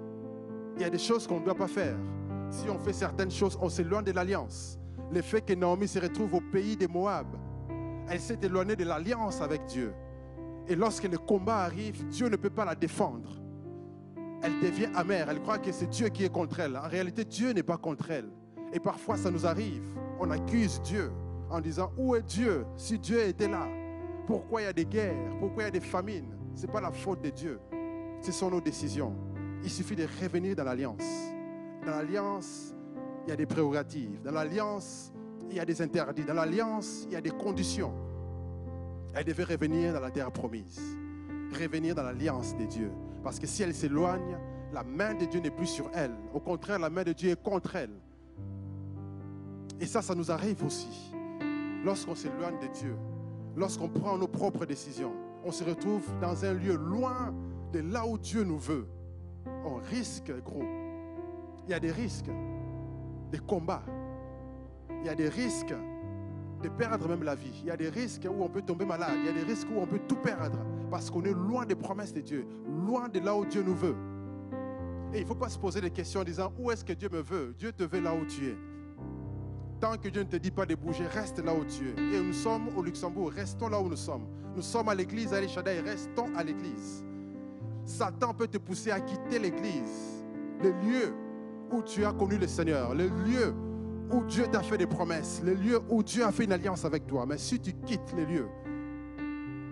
[0.76, 1.96] Il y a des choses qu'on ne doit pas faire.
[2.50, 4.78] Si on fait certaines choses, on s'éloigne de l'alliance.
[5.12, 7.26] Le fait que Naomi se retrouve au pays de Moab,
[8.08, 9.92] elle s'est éloignée de l'alliance avec Dieu.
[10.68, 13.40] Et lorsque le combat arrive, Dieu ne peut pas la défendre.
[14.42, 15.28] Elle devient amère.
[15.28, 16.76] Elle croit que c'est Dieu qui est contre elle.
[16.76, 18.28] En réalité, Dieu n'est pas contre elle.
[18.72, 19.82] Et parfois, ça nous arrive.
[20.20, 21.12] On accuse Dieu
[21.50, 23.66] en disant Où est Dieu si Dieu était là?
[24.26, 25.36] Pourquoi il y a des guerres?
[25.38, 26.34] Pourquoi il y a des famines?
[26.54, 27.60] Ce n'est pas la faute de Dieu.
[28.20, 29.14] Ce sont nos décisions.
[29.62, 31.04] Il suffit de revenir dans l'alliance.
[31.86, 32.74] Dans l'alliance,
[33.24, 34.20] il y a des prérogatives.
[34.24, 35.12] Dans l'alliance,
[35.48, 36.24] il y a des interdits.
[36.24, 37.92] Dans l'alliance, il y a des conditions.
[39.14, 40.80] Elle devait revenir dans la terre promise.
[41.52, 42.90] Revenir dans l'alliance de Dieu.
[43.22, 44.36] Parce que si elle s'éloigne,
[44.72, 46.10] la main de Dieu n'est plus sur elle.
[46.34, 47.94] Au contraire, la main de Dieu est contre elle.
[49.80, 51.12] Et ça, ça nous arrive aussi.
[51.84, 52.96] Lorsqu'on s'éloigne de Dieu,
[53.54, 55.12] lorsqu'on prend nos propres décisions,
[55.44, 57.32] on se retrouve dans un lieu loin
[57.72, 58.88] de là où Dieu nous veut.
[59.64, 60.64] On risque, gros.
[61.66, 62.30] Il y a des risques,
[63.30, 63.82] des combats.
[65.00, 65.74] Il y a des risques
[66.62, 67.60] de perdre même la vie.
[67.62, 69.16] Il y a des risques où on peut tomber malade.
[69.18, 70.58] Il y a des risques où on peut tout perdre
[70.90, 72.46] parce qu'on est loin des promesses de Dieu,
[72.86, 73.96] loin de là où Dieu nous veut.
[75.12, 77.08] Et il ne faut pas se poser des questions en disant où est-ce que Dieu
[77.10, 77.54] me veut?
[77.58, 78.56] Dieu te veut là où tu es.
[79.80, 82.16] Tant que Dieu ne te dit pas de bouger, reste là où tu es.
[82.16, 84.26] Et nous sommes au Luxembourg, restons là où nous sommes.
[84.54, 87.04] Nous sommes à l'église à et restons à l'église.
[87.84, 90.24] Satan peut te pousser à quitter l'église,
[90.62, 91.14] le lieu
[91.72, 93.54] où tu as connu le Seigneur, le lieu
[94.12, 97.06] où Dieu t'a fait des promesses, le lieu où Dieu a fait une alliance avec
[97.06, 97.26] toi.
[97.26, 98.48] Mais si tu quittes les lieux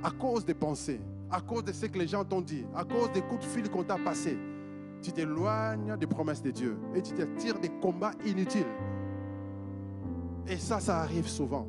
[0.02, 3.10] à cause des pensées, à cause de ce que les gens t'ont dit, à cause
[3.12, 4.38] des coups de fil qu'on t'a passés,
[5.02, 8.66] tu t'éloignes des promesses de Dieu et tu t'attires des combats inutiles.
[10.46, 11.66] Et ça, ça arrive souvent.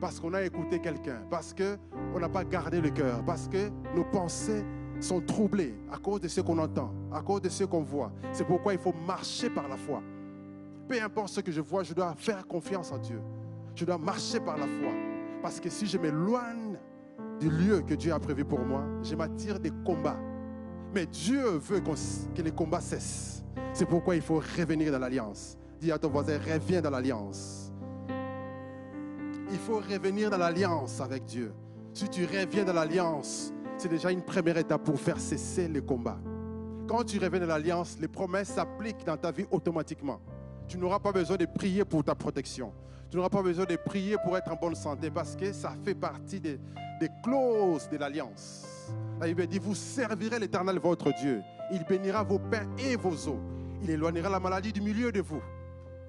[0.00, 4.04] Parce qu'on a écouté quelqu'un, parce qu'on n'a pas gardé le cœur, parce que nos
[4.04, 4.64] pensées
[5.00, 8.12] sont troublées à cause de ce qu'on entend, à cause de ce qu'on voit.
[8.32, 10.02] C'est pourquoi il faut marcher par la foi.
[10.88, 13.20] Peu importe ce que je vois, je dois faire confiance en Dieu.
[13.74, 14.92] Je dois marcher par la foi.
[15.42, 16.78] Parce que si je m'éloigne
[17.38, 20.18] du lieu que Dieu a prévu pour moi, je m'attire des combats.
[20.94, 23.44] Mais Dieu veut que les combats cessent.
[23.72, 25.56] C'est pourquoi il faut revenir dans l'alliance.
[25.80, 27.72] Dis à ton voisin, reviens dans l'alliance.
[29.50, 31.52] Il faut revenir dans l'alliance avec Dieu.
[31.92, 36.18] Si tu reviens dans l'alliance, c'est déjà une première étape pour faire cesser les combats.
[36.88, 40.20] Quand tu reviens dans l'alliance, les promesses s'appliquent dans ta vie automatiquement.
[40.66, 42.72] Tu n'auras pas besoin de prier pour ta protection.
[43.10, 45.94] Tu n'auras pas besoin de prier pour être en bonne santé parce que ça fait
[45.94, 46.58] partie des,
[47.22, 48.66] clauses de l'alliance.
[49.20, 51.40] La Bible dit, vous servirez l'Éternel votre Dieu.
[51.72, 53.40] Il bénira vos pains et vos eaux.
[53.82, 55.42] Il éloignera la maladie du milieu de vous.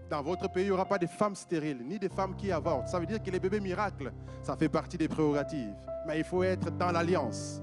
[0.09, 2.87] Dans votre pays, il n'y aura pas de femmes stériles, ni de femmes qui avortent.
[2.87, 5.75] Ça veut dire que les bébés miracles, ça fait partie des prérogatives.
[6.07, 7.61] Mais il faut être dans l'alliance.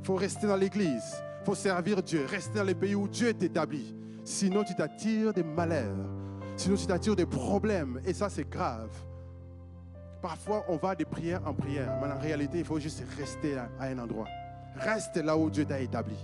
[0.00, 1.22] Il faut rester dans l'église.
[1.40, 2.26] Il faut servir Dieu.
[2.28, 3.94] Rester dans les pays où Dieu est établi.
[4.24, 6.06] Sinon, tu t'attires des malheurs.
[6.56, 8.00] Sinon, tu t'attires des problèmes.
[8.04, 8.90] Et ça, c'est grave.
[10.20, 11.96] Parfois, on va de prière en prière.
[12.02, 14.26] Mais en réalité, il faut juste rester à, un endroit.
[14.74, 16.16] Reste là où Dieu t'a établi.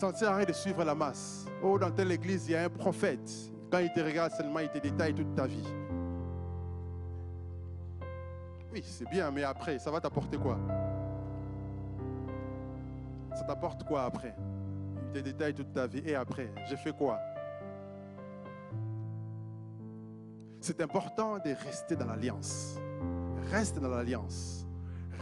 [0.00, 1.46] Ça ne sert de suivre la masse.
[1.62, 3.53] Oh, dans telle église, il y a un prophète.
[3.82, 5.66] Il te regarde seulement, il te détaille toute ta vie.
[8.72, 10.58] Oui, c'est bien, mais après, ça va t'apporter quoi?
[13.34, 14.34] Ça t'apporte quoi après?
[15.06, 16.02] Il te détaille toute ta vie.
[16.04, 17.18] Et après, j'ai fait quoi?
[20.60, 22.78] C'est important de rester dans l'alliance.
[23.50, 24.66] Reste dans l'alliance.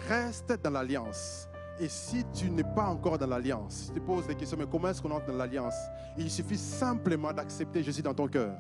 [0.09, 1.49] Reste dans l'alliance.
[1.83, 4.87] Et si tu n'es pas encore dans l'alliance, tu te poses des questions, mais comment
[4.87, 5.75] est-ce qu'on entre dans l'alliance?
[6.17, 8.55] Il suffit simplement d'accepter Jésus dans ton cœur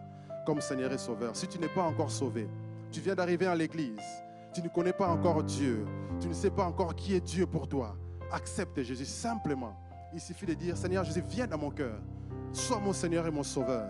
[0.44, 1.36] comme Seigneur et Sauveur.
[1.36, 2.48] Si tu n'es pas encore sauvé,
[2.90, 4.00] tu viens d'arriver à l'église,
[4.52, 5.84] tu ne connais pas encore Dieu,
[6.20, 7.96] tu ne sais pas encore qui est Dieu pour toi,
[8.32, 9.78] accepte Jésus simplement.
[10.12, 12.00] Il suffit de dire, Seigneur Jésus, viens dans mon cœur.
[12.52, 13.86] Sois mon Seigneur et mon Sauveur.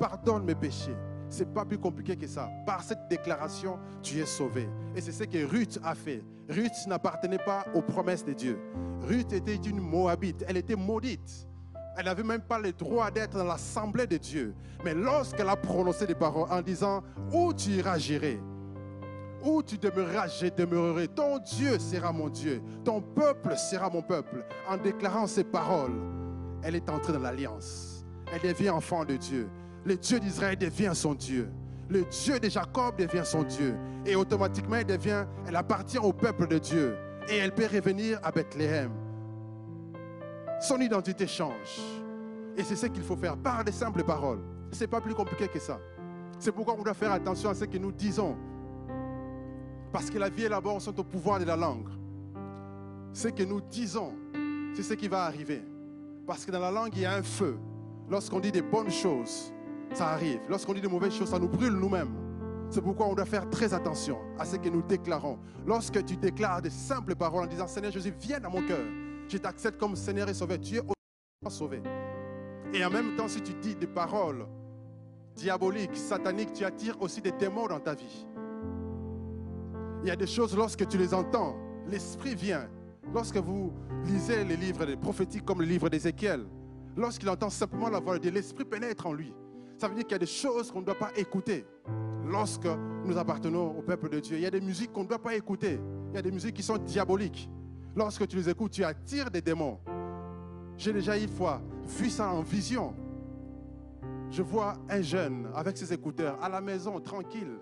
[0.00, 0.96] Pardonne mes péchés.
[1.32, 2.50] C'est pas plus compliqué que ça.
[2.66, 4.68] Par cette déclaration, tu es sauvé.
[4.94, 6.22] Et c'est ce que Ruth a fait.
[6.46, 8.58] Ruth n'appartenait pas aux promesses de Dieu.
[9.00, 10.44] Ruth était une Moabite.
[10.46, 11.48] Elle était maudite.
[11.96, 14.54] Elle n'avait même pas le droit d'être dans l'assemblée de Dieu.
[14.84, 18.38] Mais lorsqu'elle a prononcé des paroles en disant Où tu iras, j'irai.
[19.42, 21.08] Où tu demeureras, je demeurerai.
[21.08, 22.60] Ton Dieu sera mon Dieu.
[22.84, 24.44] Ton peuple sera mon peuple.
[24.68, 25.98] En déclarant ces paroles,
[26.62, 28.04] elle est entrée dans l'alliance.
[28.30, 29.48] Elle devient enfant de Dieu
[29.84, 31.50] le Dieu d'Israël devient son Dieu.
[31.88, 33.74] Le Dieu de Jacob devient son Dieu.
[34.06, 36.96] Et automatiquement, elle, devient, elle appartient au peuple de Dieu.
[37.28, 38.90] Et elle peut revenir à Bethléem.
[40.60, 41.80] Son identité change.
[42.56, 44.40] Et c'est ce qu'il faut faire par des simples paroles.
[44.70, 45.78] Ce n'est pas plus compliqué que ça.
[46.38, 48.36] C'est pourquoi on doit faire attention à ce que nous disons.
[49.92, 51.88] Parce que la vie et la mort sont au pouvoir de la langue.
[53.12, 54.14] Ce que nous disons,
[54.74, 55.62] c'est ce qui va arriver.
[56.26, 57.58] Parce que dans la langue, il y a un feu.
[58.08, 59.52] Lorsqu'on dit des bonnes choses,
[59.96, 60.40] ça arrive.
[60.48, 62.14] Lorsqu'on dit de mauvaises choses, ça nous brûle nous-mêmes.
[62.70, 65.38] C'est pourquoi on doit faire très attention à ce que nous déclarons.
[65.66, 68.84] Lorsque tu déclares des simples paroles en disant Seigneur Jésus, viens dans mon cœur.
[69.28, 70.58] Je t'accepte comme Seigneur et Sauveur.
[70.58, 71.82] Tu es sauvé.
[72.72, 74.46] Et en même temps, si tu dis des paroles
[75.34, 78.26] diaboliques, sataniques, tu attires aussi des démons dans ta vie.
[80.02, 82.68] Il y a des choses, lorsque tu les entends, l'Esprit vient.
[83.12, 83.72] Lorsque vous
[84.04, 86.46] lisez les livres prophétiques comme le livre d'Ézéchiel,
[86.96, 89.34] lorsqu'il entend simplement la voix de Dieu, l'Esprit pénètre en lui.
[89.82, 91.66] Ça veut dire qu'il y a des choses qu'on ne doit pas écouter
[92.24, 92.68] lorsque
[93.04, 94.36] nous appartenons au peuple de Dieu.
[94.36, 95.80] Il y a des musiques qu'on ne doit pas écouter.
[96.10, 97.50] Il y a des musiques qui sont diaboliques.
[97.96, 99.80] Lorsque tu les écoutes, tu attires des démons.
[100.76, 101.60] J'ai déjà une fois
[101.98, 102.94] vu ça en vision.
[104.30, 107.58] Je vois un jeune avec ses écouteurs à la maison, tranquille,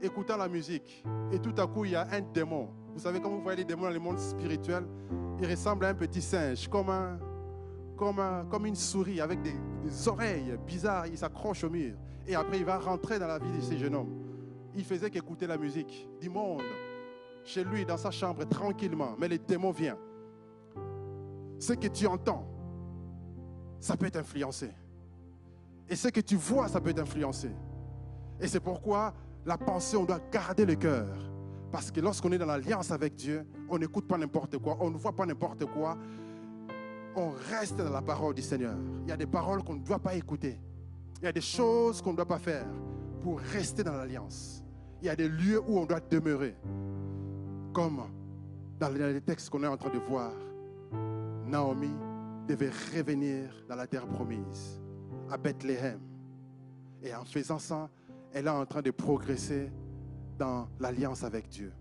[0.00, 1.04] écoutant la musique.
[1.32, 2.68] Et tout à coup, il y a un démon.
[2.94, 4.86] Vous savez, quand vous voyez les démons dans le monde spirituel,
[5.40, 7.18] il ressemble à un petit singe, comme, un,
[7.98, 9.54] comme, une souris avec des,
[10.08, 11.06] oreilles bizarres.
[11.06, 11.94] Il s'accroche au mur.
[12.26, 14.14] Et après, il va rentrer dans la vie de ces jeunes hommes.
[14.74, 16.62] Il faisait qu'écouter la musique du monde
[17.44, 19.14] chez lui, dans sa chambre, tranquillement.
[19.18, 19.96] Mais les démons viennent.
[21.58, 22.46] Ce que tu entends,
[23.80, 24.70] ça peut t'influencer.
[25.88, 27.50] Et ce que tu vois, ça peut t'influencer.
[28.40, 29.14] Et c'est pourquoi
[29.46, 31.08] la pensée, on doit garder le cœur.
[31.72, 34.96] Parce que lorsqu'on est dans l'alliance avec Dieu, on n'écoute pas n'importe quoi, on ne
[34.96, 35.96] voit pas n'importe quoi.
[37.16, 38.76] On reste dans la parole du Seigneur.
[39.04, 40.58] Il y a des paroles qu'on ne doit pas écouter.
[41.20, 42.66] Il y a des choses qu'on ne doit pas faire
[43.22, 44.62] pour rester dans l'alliance.
[45.02, 46.56] Il y a des lieux où on doit demeurer.
[47.72, 48.02] Comme
[48.78, 50.32] dans les textes qu'on est en train de voir.
[51.46, 51.90] Naomi
[52.46, 54.80] devait revenir dans la terre promise,
[55.30, 56.00] à Bethléem.
[57.02, 57.88] Et en faisant ça,
[58.32, 59.70] elle est en train de progresser
[60.38, 61.72] dans l'alliance avec Dieu.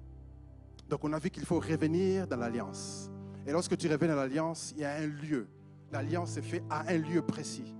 [0.89, 3.11] Donc on a vu qu'il faut revenir dans l'alliance.
[3.47, 5.47] Et lorsque tu reviens dans l'alliance, il y a un lieu.
[5.89, 7.73] L'alliance est faite à un lieu précis.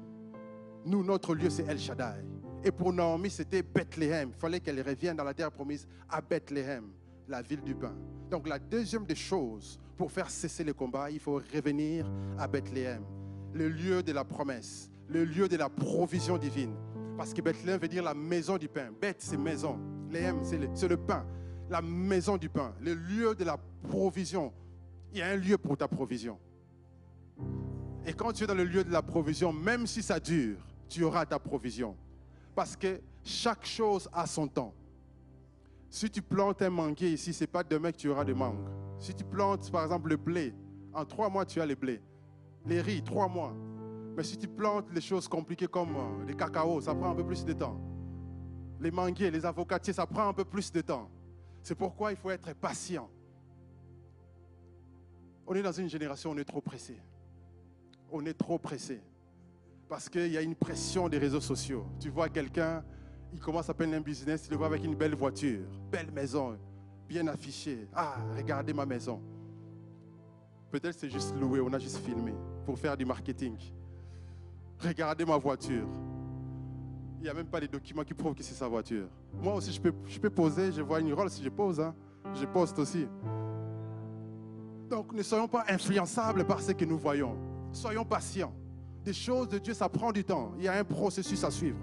[0.86, 2.24] Nous, notre lieu, c'est El Shaddai.
[2.64, 4.30] Et pour Naomi, c'était Bethléem.
[4.34, 6.86] Il fallait qu'elle revienne dans la terre promise à Bethléem,
[7.28, 7.94] la ville du pain.
[8.32, 13.04] Donc la deuxième des choses pour faire cesser le combat, il faut revenir à Bethléem,
[13.54, 16.76] le lieu de la promesse, le lieu de la provision divine.
[17.18, 18.90] Parce que Bethléem veut dire la maison du pain.
[19.02, 19.78] Beth, c'est maison.
[20.10, 21.26] Léem, c'est le, le pain.
[21.70, 23.58] La maison du pain, le lieu de la
[23.90, 24.54] provision.
[25.12, 26.38] Il y a un lieu pour ta provision.
[28.06, 31.04] Et quand tu es dans le lieu de la provision, même si ça dure, tu
[31.04, 31.96] auras ta provision.
[32.56, 34.74] Parce que chaque chose a son temps.
[35.89, 38.67] Si tu plantes un manguier ici, ce n'est pas demain que tu auras des mangues.
[39.00, 40.54] Si tu plantes, par exemple, le blé,
[40.93, 42.02] en trois mois, tu as le blé.
[42.65, 43.54] Les riz, trois mois.
[44.15, 47.26] Mais si tu plantes les choses compliquées comme euh, les cacao, ça prend un peu
[47.26, 47.80] plus de temps.
[48.80, 51.10] Les manguiers, les avocatiers, ça prend un peu plus de temps.
[51.62, 53.10] C'est pourquoi il faut être patient.
[55.48, 56.98] On est dans une génération, on est trop pressé.
[58.12, 59.02] On est trop pressé.
[59.88, 61.86] Parce qu'il y a une pression des réseaux sociaux.
[62.02, 62.84] Tu vois quelqu'un,
[63.32, 66.58] il commence à peine un business, il le voit avec une belle voiture, belle maison,
[67.08, 67.88] bien affichée.
[67.96, 69.22] Ah, regardez ma maison.
[70.70, 72.34] Peut-être c'est juste loué, on a juste filmé
[72.66, 73.56] pour faire du marketing.
[74.80, 75.88] Regardez ma voiture.
[77.20, 79.08] Il n'y a même pas de documents qui prouvent que c'est sa voiture.
[79.34, 81.80] Moi aussi, je peux, je peux poser, je vois une rôle si je pose.
[81.80, 81.96] Hein.
[82.36, 83.08] Je poste aussi.
[84.89, 87.36] Donc ne soyons pas influençables par ce que nous voyons.
[87.71, 88.54] Soyons patients.
[89.04, 90.54] Des choses de Dieu, ça prend du temps.
[90.58, 91.80] Il y a un processus à suivre.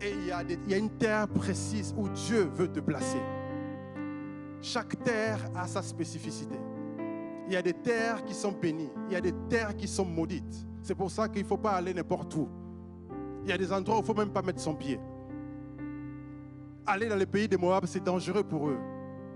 [0.00, 3.20] Et il y, a une terre précise où Dieu veut te placer.
[4.62, 6.56] Chaque terre a sa spécificité.
[7.46, 8.90] Il y a des terres qui sont bénies.
[9.08, 10.66] Il y a des terres qui sont maudites.
[10.82, 12.48] C'est pour ça qu'il ne faut pas aller n'importe où.
[13.44, 14.98] Il y a des endroits où il ne faut même pas mettre son pied.
[16.86, 18.78] Aller dans le pays des Moab, c'est dangereux pour eux.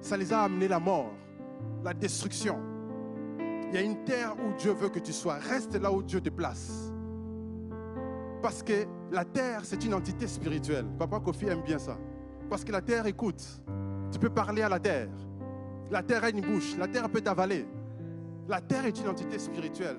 [0.00, 1.12] Ça les a amenés la mort,
[1.82, 2.58] la destruction.
[3.68, 5.34] Il y a une terre où Dieu veut que tu sois.
[5.34, 6.92] Reste là où Dieu te place.
[8.40, 10.86] Parce que la terre, c'est une entité spirituelle.
[10.98, 11.98] Papa Kofi aime bien ça.
[12.48, 13.42] Parce que la terre écoute.
[14.12, 15.08] Tu peux parler à la terre.
[15.90, 16.76] La terre a une bouche.
[16.78, 17.66] La terre peut t'avaler.
[18.48, 19.98] La terre est une entité spirituelle.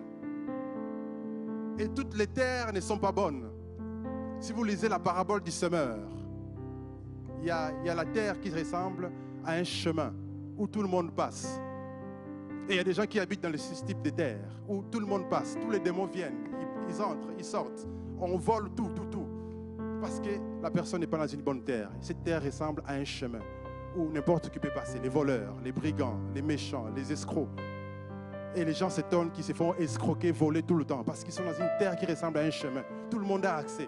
[1.78, 3.49] Et toutes les terres ne sont pas bonnes.
[4.39, 5.99] Si vous lisez la parabole du semeur,
[7.39, 9.11] il y a, y a la terre qui ressemble
[9.43, 10.13] à un chemin
[10.58, 11.60] où tout le monde passe.
[12.68, 14.99] Et il y a des gens qui habitent dans le type de terre où tout
[14.99, 15.56] le monde passe.
[15.62, 17.88] Tous les démons viennent, ils, ils entrent, ils sortent.
[18.20, 19.28] On vole tout, tout, tout.
[20.01, 20.30] Parce que
[20.62, 21.91] la personne n'est pas dans une bonne terre.
[22.01, 23.39] Cette terre ressemble à un chemin
[23.95, 24.99] où n'importe qui peut passer.
[24.99, 27.49] Les voleurs, les brigands, les méchants, les escrocs.
[28.56, 31.03] Et les gens s'étonnent qu'ils se font escroquer, voler tout le temps.
[31.03, 32.84] Parce qu'ils sont dans une terre qui ressemble à un chemin.
[33.10, 33.88] Tout le monde a accès.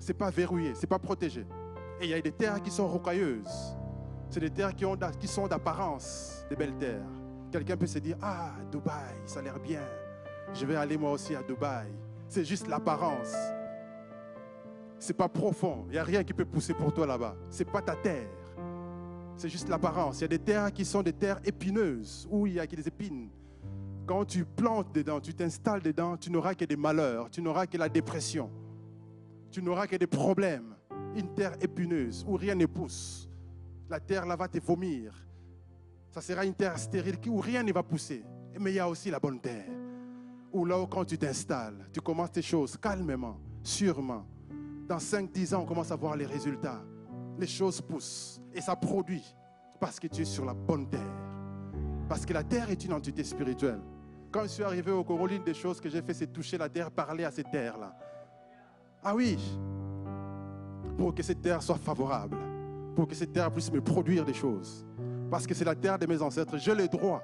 [0.00, 1.46] Ce n'est pas verrouillé, ce n'est pas protégé.
[2.00, 3.76] Et il y a des terres qui sont rocailleuses.
[4.30, 7.06] C'est des terres qui, ont, qui sont d'apparence des belles terres.
[7.50, 9.82] Quelqu'un peut se dire, ah, Dubaï, ça a l'air bien.
[10.52, 11.88] Je vais aller moi aussi à Dubaï.
[12.28, 13.34] C'est juste l'apparence.
[14.98, 15.84] C'est pas profond.
[15.86, 17.36] Il n'y a rien qui peut pousser pour toi là-bas.
[17.50, 18.28] C'est pas ta terre.
[19.36, 20.18] C'est juste l'apparence.
[20.18, 22.88] Il y a des terres qui sont des terres épineuses, où il y a des
[22.88, 23.28] épines.
[24.06, 27.76] Quand tu plantes dedans, tu t'installes dedans, tu n'auras que des malheurs, tu n'auras que
[27.76, 28.50] la dépression,
[29.50, 30.74] tu n'auras que des problèmes.
[31.14, 33.28] Une terre épineuse où rien ne pousse.
[33.88, 35.14] La terre là va te vomir.
[36.10, 38.24] Ça sera une terre stérile où rien ne va pousser.
[38.58, 39.68] Mais il y a aussi la bonne terre.
[40.52, 44.26] Où là où quand tu t'installes, tu commences tes choses calmement, sûrement.
[44.88, 46.82] Dans 5-10 ans, on commence à voir les résultats.
[47.38, 49.34] Les choses poussent et ça produit
[49.78, 51.00] parce que tu es sur la bonne terre.
[52.08, 53.80] Parce que la terre est une entité spirituelle.
[54.30, 56.68] Quand je suis arrivé au Congo, l'une des choses que j'ai fait, c'est toucher la
[56.68, 57.96] terre, parler à cette terre-là.
[59.02, 59.38] Ah oui,
[60.96, 62.36] pour que cette terre soit favorable,
[62.96, 64.84] pour que cette terre puisse me produire des choses.
[65.30, 66.56] Parce que c'est la terre de mes ancêtres.
[66.56, 67.22] J'ai les droits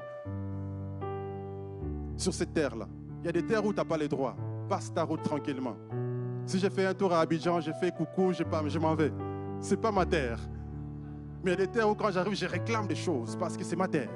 [2.16, 2.86] sur cette terre-là.
[3.22, 4.36] Il y a des terres où tu n'as pas les droits.
[4.68, 5.76] Passe ta route tranquillement.
[6.44, 9.12] Si j'ai fait un tour à Abidjan, j'ai fait coucou, je, m'en vais.
[9.60, 10.38] Ce n'est pas ma terre.
[11.42, 13.64] Mais il y a des terres où quand j'arrive, je réclame des choses parce que
[13.64, 14.10] c'est ma terre.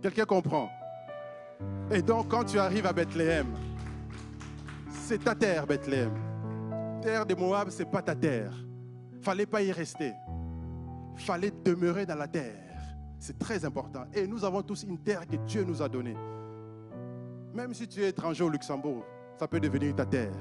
[0.00, 0.70] Quelqu'un comprend?
[1.90, 3.46] Et donc quand tu arrives à Bethléem,
[4.88, 6.12] c'est ta terre, Bethléem.
[7.02, 8.52] Terre de Moab, ce n'est pas ta terre.
[9.20, 10.12] Fallait pas y rester.
[11.16, 12.60] Fallait demeurer dans la terre.
[13.18, 14.04] C'est très important.
[14.14, 16.16] Et nous avons tous une terre que Dieu nous a donnée.
[17.54, 19.04] Même si tu es étranger au Luxembourg,
[19.38, 20.34] ça peut devenir ta terre.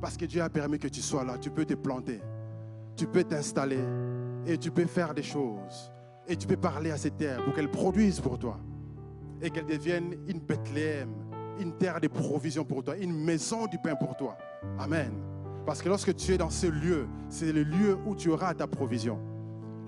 [0.00, 1.36] Parce que Dieu a permis que tu sois là.
[1.38, 2.20] Tu peux te planter.
[2.94, 3.82] Tu peux t'installer.
[4.46, 5.92] Et tu peux faire des choses.
[6.28, 8.58] Et tu peux parler à cette terre pour qu'elle produise pour toi.
[9.42, 11.10] Et qu'elle devienne une Bethléem,
[11.60, 14.36] une terre de provision pour toi, une maison du pain pour toi.
[14.78, 15.12] Amen.
[15.66, 18.66] Parce que lorsque tu es dans ce lieu, c'est le lieu où tu auras ta
[18.66, 19.18] provision.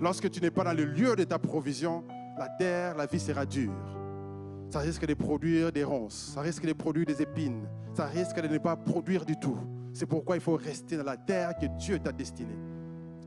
[0.01, 2.03] Lorsque tu n'es pas dans le lieu de ta provision,
[2.37, 3.73] la terre, la vie sera dure.
[4.69, 8.47] Ça risque de produire des ronces, ça risque de produire des épines, ça risque de
[8.47, 9.57] ne pas produire du tout.
[9.93, 12.57] C'est pourquoi il faut rester dans la terre que Dieu t'a destinée.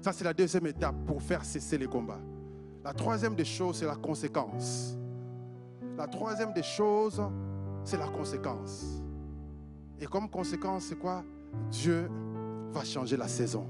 [0.00, 2.20] Ça, c'est la deuxième étape pour faire cesser les combats.
[2.84, 4.96] La troisième des choses, c'est la conséquence.
[5.96, 7.22] La troisième des choses,
[7.84, 9.02] c'est la conséquence.
[10.00, 11.22] Et comme conséquence, c'est quoi?
[11.70, 12.08] Dieu
[12.72, 13.66] va changer la saison.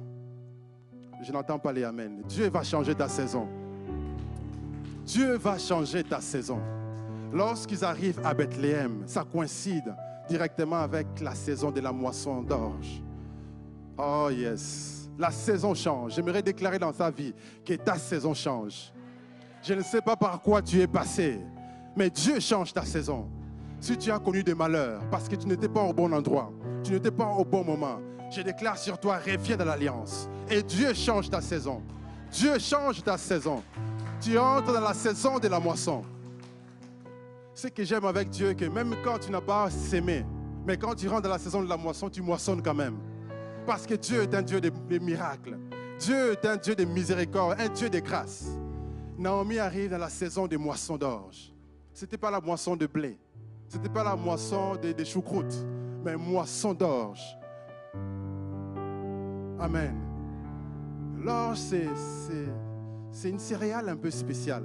[1.22, 2.22] Je n'entends pas les Amen.
[2.28, 3.46] Dieu va changer ta saison.
[5.06, 6.60] Dieu va changer ta saison.
[7.32, 9.94] Lorsqu'ils arrivent à Bethléem, ça coïncide
[10.28, 13.02] directement avec la saison de la moisson d'orge.
[13.96, 15.08] Oh yes.
[15.16, 16.14] La saison change.
[16.14, 17.32] J'aimerais déclarer dans ta vie
[17.64, 18.92] que ta saison change.
[19.62, 21.38] Je ne sais pas par quoi tu es passé,
[21.96, 23.28] mais Dieu change ta saison.
[23.78, 26.52] Si tu as connu des malheurs parce que tu n'étais pas au bon endroit,
[26.82, 28.00] tu n'étais pas au bon moment,
[28.30, 30.28] je déclare sur toi, reviens dans l'alliance.
[30.52, 31.80] Et Dieu change ta saison.
[32.30, 33.62] Dieu change ta saison.
[34.20, 36.04] Tu entres dans la saison de la moisson.
[37.54, 40.26] Ce que j'aime avec Dieu, que même quand tu n'as pas sémé,
[40.66, 42.98] mais quand tu rentres dans la saison de la moisson, tu moissonnes quand même.
[43.66, 45.58] Parce que Dieu est un Dieu de, miracles.
[45.98, 48.44] Dieu est un Dieu de miséricorde, un Dieu de grâce.
[49.16, 51.50] Naomi arrive dans la saison des moissons d'orge.
[51.94, 53.18] Ce n'était pas la moisson de blé.
[53.70, 55.64] Ce n'était pas la moisson des de choucroutes,
[56.04, 57.38] mais moisson d'orge.
[59.58, 60.11] Amen.
[61.24, 61.58] L'orge,
[63.12, 64.64] c'est une céréale un peu spéciale.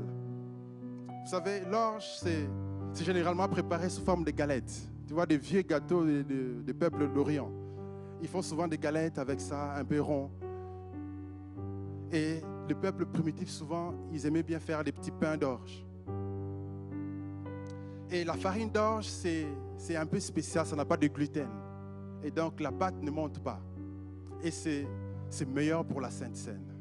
[1.24, 4.90] Vous savez, l'orge, c'est généralement préparé sous forme de galettes.
[5.08, 7.52] Tu vois, des vieux gâteaux des de, peuples d'Orient.
[8.22, 10.32] Ils font souvent des galettes avec ça, un peu rond.
[12.12, 15.86] Et le peuple primitif, souvent, ils aimaient bien faire des petits pains d'orge.
[18.10, 21.50] Et la farine d'orge, c'est un peu spécial, ça n'a pas de gluten.
[22.24, 23.60] Et donc la pâte ne monte pas.
[24.42, 24.88] Et c'est
[25.48, 26.74] meilleur pour la Sainte Seine.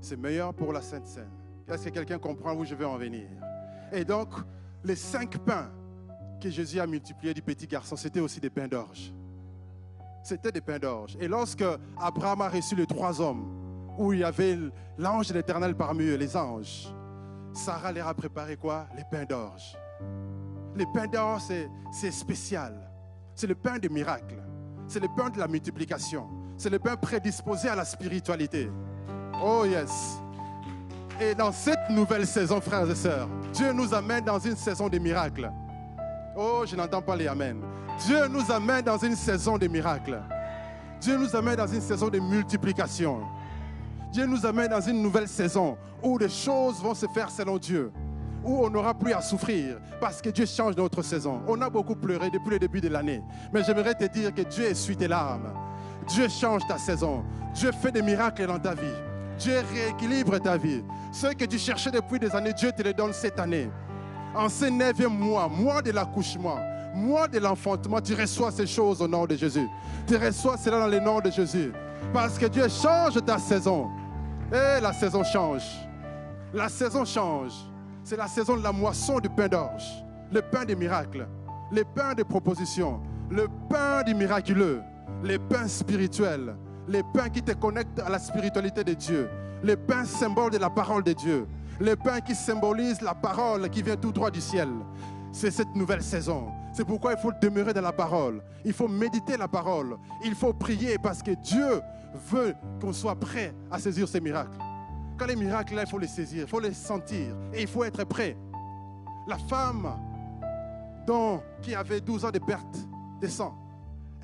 [0.00, 1.30] C'est meilleur pour la Sainte Seine.
[1.66, 3.28] Est-ce que quelqu'un comprend où je vais en venir?
[3.92, 4.28] Et donc,
[4.84, 5.70] les cinq pains
[6.40, 9.14] que Jésus a multipliés du petit garçon, c'était aussi des pains d'orge.
[10.22, 11.16] C'était des pains d'orge.
[11.20, 11.64] Et lorsque
[11.98, 13.46] Abraham a reçu les trois hommes,
[13.96, 14.58] où il y avait
[14.98, 16.92] l'ange de l'éternel parmi eux, les anges,
[17.52, 18.86] Sarah leur a préparé quoi?
[18.96, 19.78] Les pains d'orge.
[20.74, 21.42] Les pains d'orge,
[21.92, 22.90] c'est spécial.
[23.34, 24.42] C'est le pain des miracles.
[24.88, 26.28] C'est le pain de la multiplication.
[26.56, 28.70] C'est le pain prédisposé à la spiritualité.
[29.42, 30.18] Oh yes.
[31.20, 34.98] Et dans cette nouvelle saison, frères et sœurs, Dieu nous amène dans une saison de
[34.98, 35.50] miracles.
[36.36, 37.60] Oh, je n'entends pas les Amen.
[38.04, 40.20] Dieu nous amène dans une saison de miracles.
[41.00, 43.20] Dieu nous amène dans une saison de multiplication.
[44.12, 47.92] Dieu nous amène dans une nouvelle saison où les choses vont se faire selon Dieu,
[48.44, 51.42] où on n'aura plus à souffrir parce que Dieu change notre saison.
[51.46, 54.64] On a beaucoup pleuré depuis le début de l'année, mais j'aimerais te dire que Dieu
[54.64, 55.52] essuie tes larmes.
[56.08, 57.24] Dieu change ta saison.
[57.54, 58.94] Dieu fait des miracles dans ta vie.
[59.38, 60.82] Dieu rééquilibre ta vie.
[61.12, 63.70] Ce que tu cherchais depuis des années, Dieu te le donne cette année.
[64.34, 66.58] En ce neuvième mois, mois de l'accouchement,
[66.94, 69.68] mois de l'enfantement, tu reçois ces choses au nom de Jésus.
[70.06, 71.72] Tu reçois cela dans le nom de Jésus.
[72.12, 73.88] Parce que Dieu change ta saison.
[74.52, 75.64] Et la saison change.
[76.52, 77.52] La saison change.
[78.02, 80.04] C'est la saison de la moisson du pain d'orge.
[80.30, 81.26] Le pain des miracles.
[81.72, 83.00] Le pain des propositions.
[83.30, 84.82] Le pain du miraculeux.
[85.22, 86.56] Les pains spirituels.
[86.88, 89.28] Les pains qui te connectent à la spiritualité de Dieu.
[89.62, 91.46] Les pains symboles de la parole de Dieu.
[91.80, 94.68] Les pains qui symbolisent la parole qui vient tout droit du ciel.
[95.32, 96.48] C'est cette nouvelle saison.
[96.72, 98.42] C'est pourquoi il faut demeurer dans la parole.
[98.64, 99.96] Il faut méditer la parole.
[100.24, 101.80] Il faut prier parce que Dieu
[102.30, 104.58] veut qu'on soit prêt à saisir ces miracles.
[105.16, 107.84] Quand les miracles, là, il faut les saisir, il faut les sentir et il faut
[107.84, 108.36] être prêt.
[109.26, 109.88] La femme
[111.06, 112.76] dont, qui avait 12 ans de perte
[113.20, 113.56] de sang,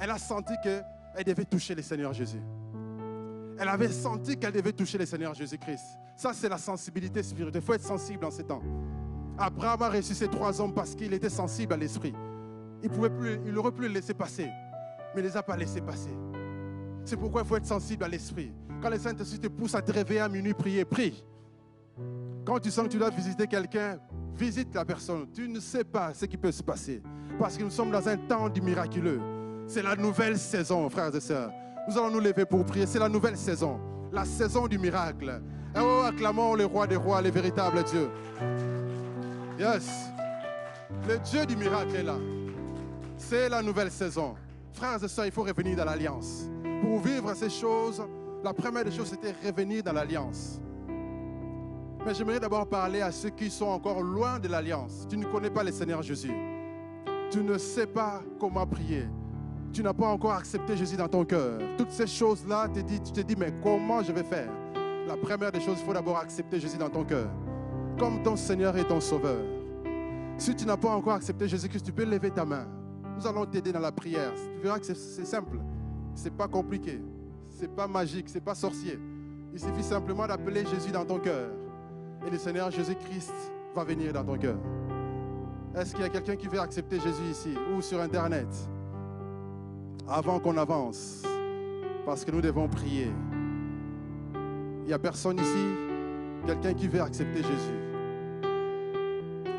[0.00, 2.40] elle a senti qu'elle devait toucher le Seigneur Jésus.
[3.58, 5.84] Elle avait senti qu'elle devait toucher le Seigneur Jésus-Christ.
[6.16, 7.62] Ça, c'est la sensibilité spirituelle.
[7.62, 8.62] Il faut être sensible en ces temps.
[9.38, 12.14] Abraham a reçu ces trois hommes parce qu'il était sensible à l'esprit.
[12.82, 14.46] Il pouvait plus, il aurait pu les laisser passer,
[15.14, 16.10] mais il ne les a pas laissés passer.
[17.04, 18.52] C'est pourquoi il faut être sensible à l'esprit.
[18.80, 21.22] Quand le Saint-Esprit te pousse à te réveiller à minuit, prier, prie.
[22.46, 23.98] Quand tu sens que tu dois visiter quelqu'un,
[24.34, 25.26] visite la personne.
[25.34, 27.02] Tu ne sais pas ce qui peut se passer.
[27.38, 29.20] Parce que nous sommes dans un temps du miraculeux.
[29.70, 31.52] C'est la nouvelle saison, frères et sœurs.
[31.88, 32.86] Nous allons nous lever pour prier.
[32.86, 33.78] C'est la nouvelle saison.
[34.10, 35.40] La saison du miracle.
[35.80, 38.10] Oh, acclamons le roi des rois, le véritable Dieu.
[39.60, 39.88] Yes.
[41.08, 42.16] Le Dieu du miracle est là.
[43.16, 44.34] C'est la nouvelle saison.
[44.72, 46.50] Frères et sœurs, il faut revenir dans l'alliance.
[46.82, 48.02] Pour vivre ces choses,
[48.42, 50.60] la première des choses, c'était revenir dans l'alliance.
[52.04, 55.06] Mais j'aimerais d'abord parler à ceux qui sont encore loin de l'alliance.
[55.08, 56.34] Tu ne connais pas le Seigneur Jésus.
[57.30, 59.06] Tu ne sais pas comment prier.
[59.72, 61.60] Tu n'as pas encore accepté Jésus dans ton cœur.
[61.78, 64.50] Toutes ces choses-là, tu te dis, mais comment je vais faire?
[65.06, 67.28] La première des choses, il faut d'abord accepter Jésus dans ton cœur.
[67.98, 69.42] Comme ton Seigneur et ton Sauveur.
[70.38, 72.66] Si tu n'as pas encore accepté Jésus-Christ, tu peux lever ta main.
[73.16, 74.32] Nous allons t'aider dans la prière.
[74.56, 75.58] Tu verras que c'est simple.
[76.14, 77.00] C'est pas compliqué.
[77.48, 78.28] C'est pas magique.
[78.28, 78.98] C'est pas sorcier.
[79.52, 81.50] Il suffit simplement d'appeler Jésus dans ton cœur.
[82.26, 83.34] Et le Seigneur Jésus-Christ
[83.74, 84.56] va venir dans ton cœur.
[85.76, 88.48] Est-ce qu'il y a quelqu'un qui veut accepter Jésus ici ou sur Internet?
[90.12, 91.22] Avant qu'on avance,
[92.04, 93.12] parce que nous devons prier.
[94.82, 95.66] Il n'y a personne ici,
[96.44, 97.78] quelqu'un qui veut accepter Jésus.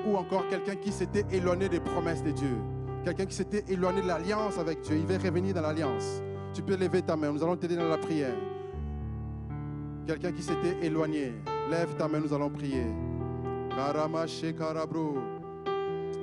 [0.06, 2.58] Ou encore quelqu'un qui s'était éloigné des promesses de Dieu.
[3.06, 4.98] Quelqu'un qui s'était éloigné de l'alliance avec Dieu.
[4.98, 6.22] Il veut revenir dans l'alliance.
[6.54, 7.32] Tu peux lever ta main.
[7.32, 8.36] Nous allons t'aider dans la prière.
[10.06, 11.34] Quelqu'un qui s'était éloigné.
[11.70, 12.88] Lève ta main, nous allons prier.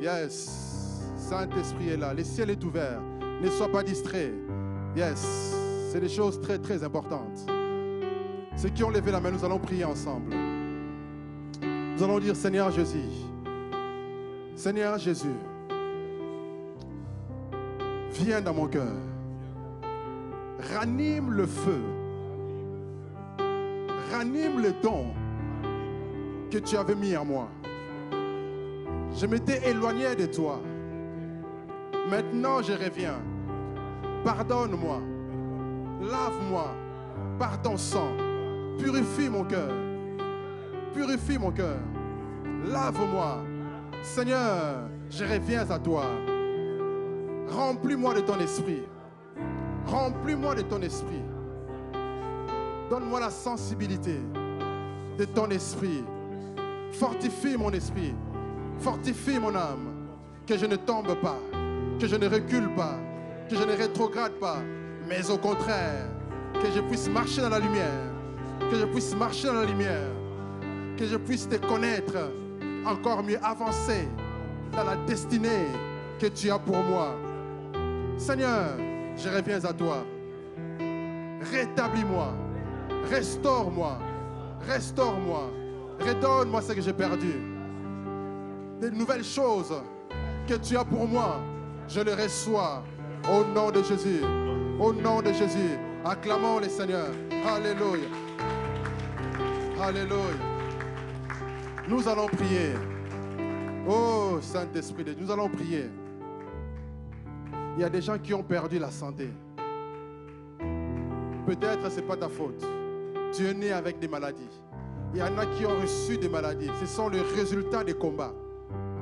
[0.02, 1.02] Yes.
[1.16, 2.12] Saint-Esprit est là.
[2.12, 3.00] Le ciel est ouvert.
[3.42, 4.32] Ne sois pas distrait.
[4.96, 5.54] Yes.
[5.90, 7.46] C'est des choses très, très importantes.
[8.56, 10.34] Ceux qui ont levé la main, nous allons prier ensemble.
[11.62, 13.08] Nous allons dire Seigneur Jésus.
[14.56, 15.36] Seigneur Jésus.
[18.12, 18.92] Viens dans mon cœur.
[20.74, 21.80] Ranime le feu.
[24.12, 25.06] Ranime le don
[26.50, 27.48] que tu avais mis en moi.
[29.14, 30.60] Je m'étais éloigné de toi.
[32.10, 33.20] Maintenant, je reviens.
[34.24, 35.00] Pardonne-moi.
[36.00, 36.74] Lave-moi
[37.38, 38.12] par ton sang.
[38.78, 39.70] Purifie mon cœur.
[40.94, 41.78] Purifie mon cœur.
[42.66, 43.38] Lave-moi.
[44.02, 46.04] Seigneur, je reviens à toi.
[47.48, 48.82] Remplis-moi de ton esprit.
[49.86, 51.22] Remplis-moi de ton esprit.
[52.90, 54.18] Donne-moi la sensibilité
[55.18, 56.04] de ton esprit.
[56.92, 58.14] Fortifie mon esprit.
[58.78, 59.94] Fortifie mon âme.
[60.46, 61.36] Que je ne tombe pas.
[61.98, 62.96] Que je ne recule pas.
[63.48, 64.58] Que je ne rétrograde pas.
[65.08, 66.06] Mais au contraire,
[66.54, 68.12] que je puisse marcher dans la lumière.
[68.70, 70.10] Que je puisse marcher dans la lumière.
[70.96, 72.16] Que je puisse te connaître
[72.86, 74.08] encore mieux, avancer
[74.72, 75.66] dans la destinée
[76.18, 77.14] que tu as pour moi.
[78.16, 78.76] Seigneur,
[79.16, 80.04] je reviens à toi.
[81.52, 82.32] Rétablis-moi.
[83.10, 83.98] Restaure-moi.
[84.66, 85.50] Restaure-moi.
[86.00, 87.32] Redonne-moi ce que j'ai perdu.
[88.80, 89.74] Des nouvelles choses
[90.46, 91.40] que tu as pour moi,
[91.88, 92.82] je les reçois
[93.30, 94.20] au nom de Jésus.
[94.78, 95.78] Au nom de Jésus.
[96.04, 97.12] Acclamons les Seigneurs.
[97.46, 98.08] Alléluia.
[99.80, 100.18] Alléluia.
[101.88, 102.74] Nous allons prier.
[103.88, 105.86] Oh Saint-Esprit de Dieu, nous allons prier.
[107.76, 109.30] Il y a des gens qui ont perdu la santé.
[111.46, 112.62] peut-être ce n'est pas ta faute.
[113.32, 114.50] Tu es né avec des maladies.
[115.14, 116.70] Il y en a qui ont reçu des maladies.
[116.80, 118.34] Ce sont les résultats des combats.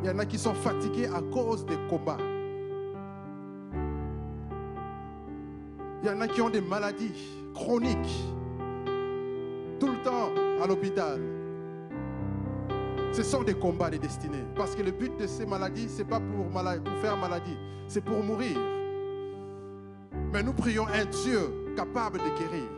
[0.03, 2.19] Il y en a qui sont fatigués à cause des combats.
[6.03, 7.13] Il y en a qui ont des maladies
[7.55, 8.25] chroniques.
[9.81, 10.31] Tout le temps
[10.63, 11.21] à l'hôpital.
[13.13, 14.45] Ce sont des combats des destinées.
[14.55, 17.57] Parce que le but de ces maladies, ce n'est pas pour, pour faire maladie,
[17.89, 18.59] c'est pour mourir.
[20.33, 22.69] Mais nous prions un Dieu capable de guérir.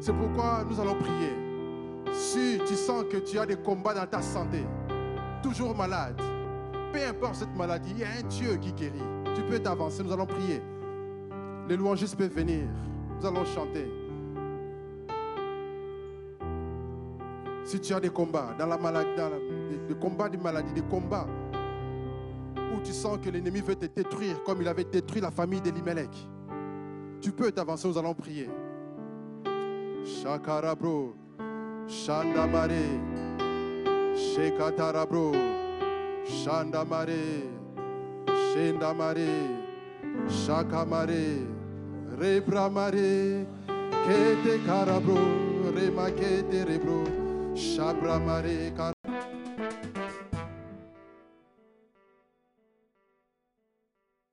[0.00, 1.32] C'est pourquoi nous allons prier.
[2.12, 4.64] Si tu sens que tu as des combats dans ta santé,
[5.42, 6.20] toujours malade,
[6.92, 8.98] peu importe cette maladie, il y a un Dieu qui guérit.
[9.36, 10.60] Tu peux t'avancer, nous allons prier.
[11.70, 12.64] Les louangistes peuvent venir.
[13.16, 13.88] Nous allons chanter.
[17.62, 19.30] Si tu as des combats dans la maladie, dans
[19.86, 21.28] des, combats de maladie, des combats
[22.74, 26.10] où tu sens que l'ennemi veut te détruire comme il avait détruit la famille d'Elimelech,
[27.20, 28.50] tu peux t'avancer, nous allons prier.
[30.04, 31.14] Shakarabro,
[31.86, 32.82] Shandamare,
[34.16, 35.34] Shekatarabro,
[36.24, 37.44] Shandamare,
[38.26, 39.28] Shendamare,
[40.28, 41.59] Shakamare,
[42.20, 43.46] re bramare
[44.06, 45.16] kete karabro
[45.74, 47.00] re makete rebro
[47.54, 48.58] shabramare